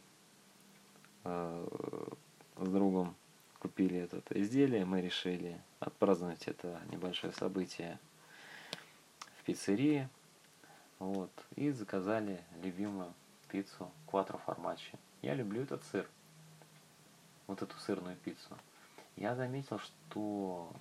с 1.24 2.70
другом 2.70 3.16
купили 3.60 4.00
это 4.00 4.22
изделие, 4.40 4.86
мы 4.86 5.02
решили 5.02 5.60
отпраздновать 5.80 6.48
это 6.48 6.80
небольшое 6.92 7.34
событие 7.34 8.00
в 9.40 9.44
пиццерии. 9.44 10.08
Вот, 11.00 11.32
и 11.56 11.72
заказали 11.72 12.42
любимую 12.62 13.14
пиццу 13.50 13.92
Quattro 14.08 14.40
Formaggi. 14.46 14.98
Я 15.22 15.34
люблю 15.34 15.64
этот 15.64 15.84
сыр. 15.86 16.08
Вот 17.48 17.62
эту 17.62 17.76
сырную 17.80 18.16
пиццу. 18.18 18.58
Я 19.16 19.36
заметил, 19.36 19.80
что 19.80 20.72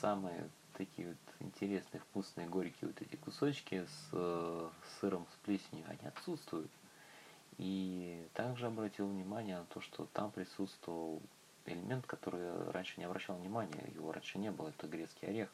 самые 0.00 0.48
такие 0.76 1.08
вот 1.08 1.34
интересные, 1.40 2.00
вкусные, 2.00 2.48
горькие 2.48 2.88
вот 2.88 3.00
эти 3.00 3.16
кусочки 3.16 3.84
с 3.84 4.08
э, 4.12 4.70
сыром 5.00 5.26
с 5.32 5.44
плесенью, 5.44 5.84
они 5.88 6.08
отсутствуют. 6.08 6.70
И 7.58 8.26
также 8.34 8.66
обратил 8.66 9.06
внимание 9.06 9.58
на 9.58 9.64
то, 9.66 9.80
что 9.80 10.06
там 10.12 10.30
присутствовал 10.30 11.20
элемент, 11.66 12.06
который 12.06 12.70
раньше 12.70 12.94
не 12.98 13.04
обращал 13.04 13.36
внимания, 13.36 13.90
его 13.94 14.12
раньше 14.12 14.38
не 14.38 14.50
было, 14.50 14.68
это 14.70 14.86
грецкий 14.86 15.28
орех. 15.28 15.50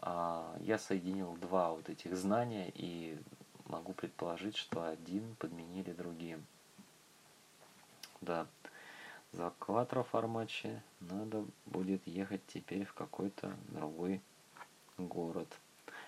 А 0.00 0.56
я 0.60 0.78
соединил 0.78 1.36
два 1.36 1.72
вот 1.72 1.88
этих 1.88 2.16
знания 2.16 2.70
и 2.74 3.18
могу 3.66 3.92
предположить, 3.92 4.56
что 4.56 4.86
один 4.86 5.34
подменили 5.36 5.92
другим. 5.92 6.44
Да, 8.20 8.46
за 9.32 9.52
квадроформаче 9.58 10.82
надо 11.00 11.44
будет 11.66 12.06
ехать 12.06 12.46
теперь 12.46 12.84
в 12.84 12.94
какой-то 12.94 13.56
другой 13.68 14.20
город. 14.96 15.48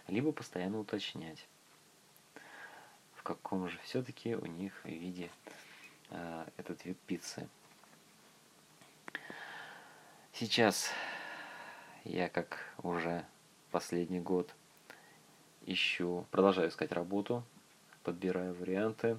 Либо 0.08 0.32
постоянно 0.32 0.80
уточнять, 0.80 1.46
в 3.14 3.22
каком 3.22 3.68
же 3.68 3.78
все-таки 3.84 4.34
у 4.34 4.46
них 4.46 4.84
виде 4.84 5.30
э, 6.10 6.46
этот 6.56 6.84
вид 6.84 6.98
пиццы. 7.06 7.48
Сейчас 10.32 10.90
я, 12.04 12.28
как 12.28 12.58
уже 12.82 13.24
последний 13.70 14.20
год, 14.20 14.54
ищу, 15.66 16.26
продолжаю 16.30 16.70
искать 16.70 16.92
работу, 16.92 17.44
подбираю 18.02 18.54
варианты, 18.54 19.18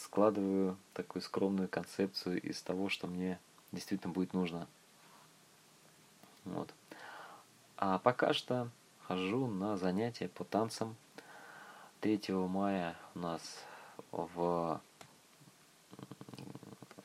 складываю 0.00 0.76
такую 0.94 1.22
скромную 1.22 1.68
концепцию 1.68 2.40
из 2.40 2.60
того, 2.62 2.88
что 2.88 3.06
мне 3.06 3.38
действительно 3.72 4.12
будет 4.12 4.32
нужно. 4.32 4.66
Вот. 6.44 6.72
А 7.76 7.98
пока 7.98 8.32
что 8.32 8.68
хожу 9.06 9.46
на 9.46 9.76
занятия 9.76 10.28
по 10.28 10.44
танцам. 10.44 10.96
3 12.00 12.20
мая 12.30 12.96
у 13.14 13.20
нас 13.20 13.42
в, 14.10 14.80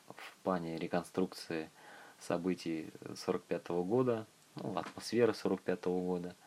в 0.07 0.35
плане 0.43 0.77
реконструкции 0.77 1.69
событий 2.19 2.91
45 3.15 3.63
-го 3.67 3.83
года, 3.83 4.25
ну, 4.55 4.75
атмосферы 4.77 5.33
45 5.35 5.79
-го 5.85 6.05
года– 6.05 6.35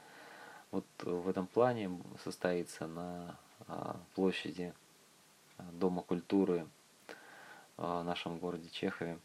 вот 0.70 0.84
в 1.02 1.28
этом 1.28 1.46
плане 1.46 1.90
состоится 2.22 2.86
на 2.86 3.36
а, 3.66 3.96
площади 4.14 4.72
а, 4.72 4.74
Дома 5.72 6.02
культуры 6.02 6.66
а, 7.76 8.02
в 8.02 8.04
нашем 8.04 8.38
городе 8.38 8.68
Чехове. 8.70 9.18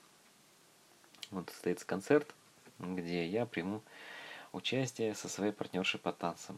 Вот 1.32 1.50
состоится 1.50 1.86
концерт, 1.86 2.34
где 2.80 3.28
я 3.28 3.46
приму 3.46 3.82
участие 4.52 5.16
со 5.16 5.28
своей 5.28 5.52
партнершей 5.52 6.00
по 6.00 6.12
танцам. 6.12 6.58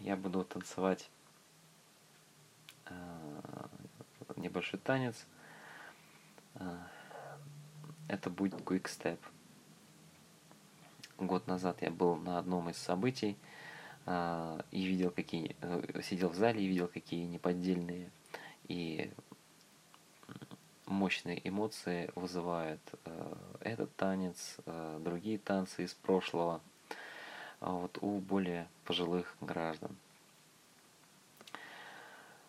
Я 0.00 0.16
буду 0.16 0.44
танцевать 0.44 1.08
небольшой 4.36 4.78
танец. 4.80 5.26
Это 8.08 8.28
будет 8.28 8.60
Quick 8.60 8.84
Step 8.84 9.18
год 11.18 11.46
назад 11.46 11.82
я 11.82 11.90
был 11.90 12.16
на 12.16 12.38
одном 12.38 12.70
из 12.70 12.76
событий 12.76 13.36
э, 14.06 14.60
и 14.70 14.84
видел 14.84 15.10
какие 15.10 15.56
э, 15.60 16.00
сидел 16.02 16.28
в 16.28 16.34
зале 16.34 16.62
и 16.62 16.66
видел 16.66 16.88
какие 16.88 17.24
неподдельные 17.24 18.10
и 18.68 19.10
мощные 20.86 21.40
эмоции 21.46 22.10
вызывает 22.14 22.80
э, 23.04 23.34
этот 23.60 23.94
танец, 23.96 24.56
э, 24.66 25.00
другие 25.02 25.38
танцы 25.38 25.84
из 25.84 25.94
прошлого 25.94 26.60
а 27.64 27.70
вот 27.70 27.96
у 28.02 28.18
более 28.18 28.68
пожилых 28.84 29.36
граждан. 29.40 29.96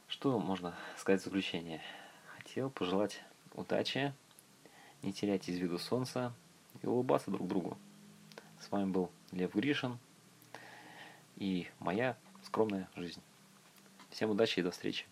Что 0.09 0.37
можно 0.39 0.75
сказать 0.97 1.21
в 1.21 1.23
заключение? 1.23 1.81
Хотел 2.37 2.69
пожелать 2.69 3.21
удачи, 3.53 4.13
не 5.03 5.13
терять 5.13 5.47
из 5.47 5.57
виду 5.57 5.79
солнца 5.79 6.33
и 6.81 6.85
улыбаться 6.85 7.31
друг 7.31 7.47
другу. 7.47 7.77
С 8.59 8.69
вами 8.69 8.91
был 8.91 9.09
Лев 9.31 9.55
Гришин 9.55 9.97
и 11.35 11.67
моя 11.79 12.17
скромная 12.43 12.89
жизнь. 12.95 13.21
Всем 14.09 14.29
удачи 14.29 14.59
и 14.59 14.63
до 14.63 14.71
встречи. 14.71 15.05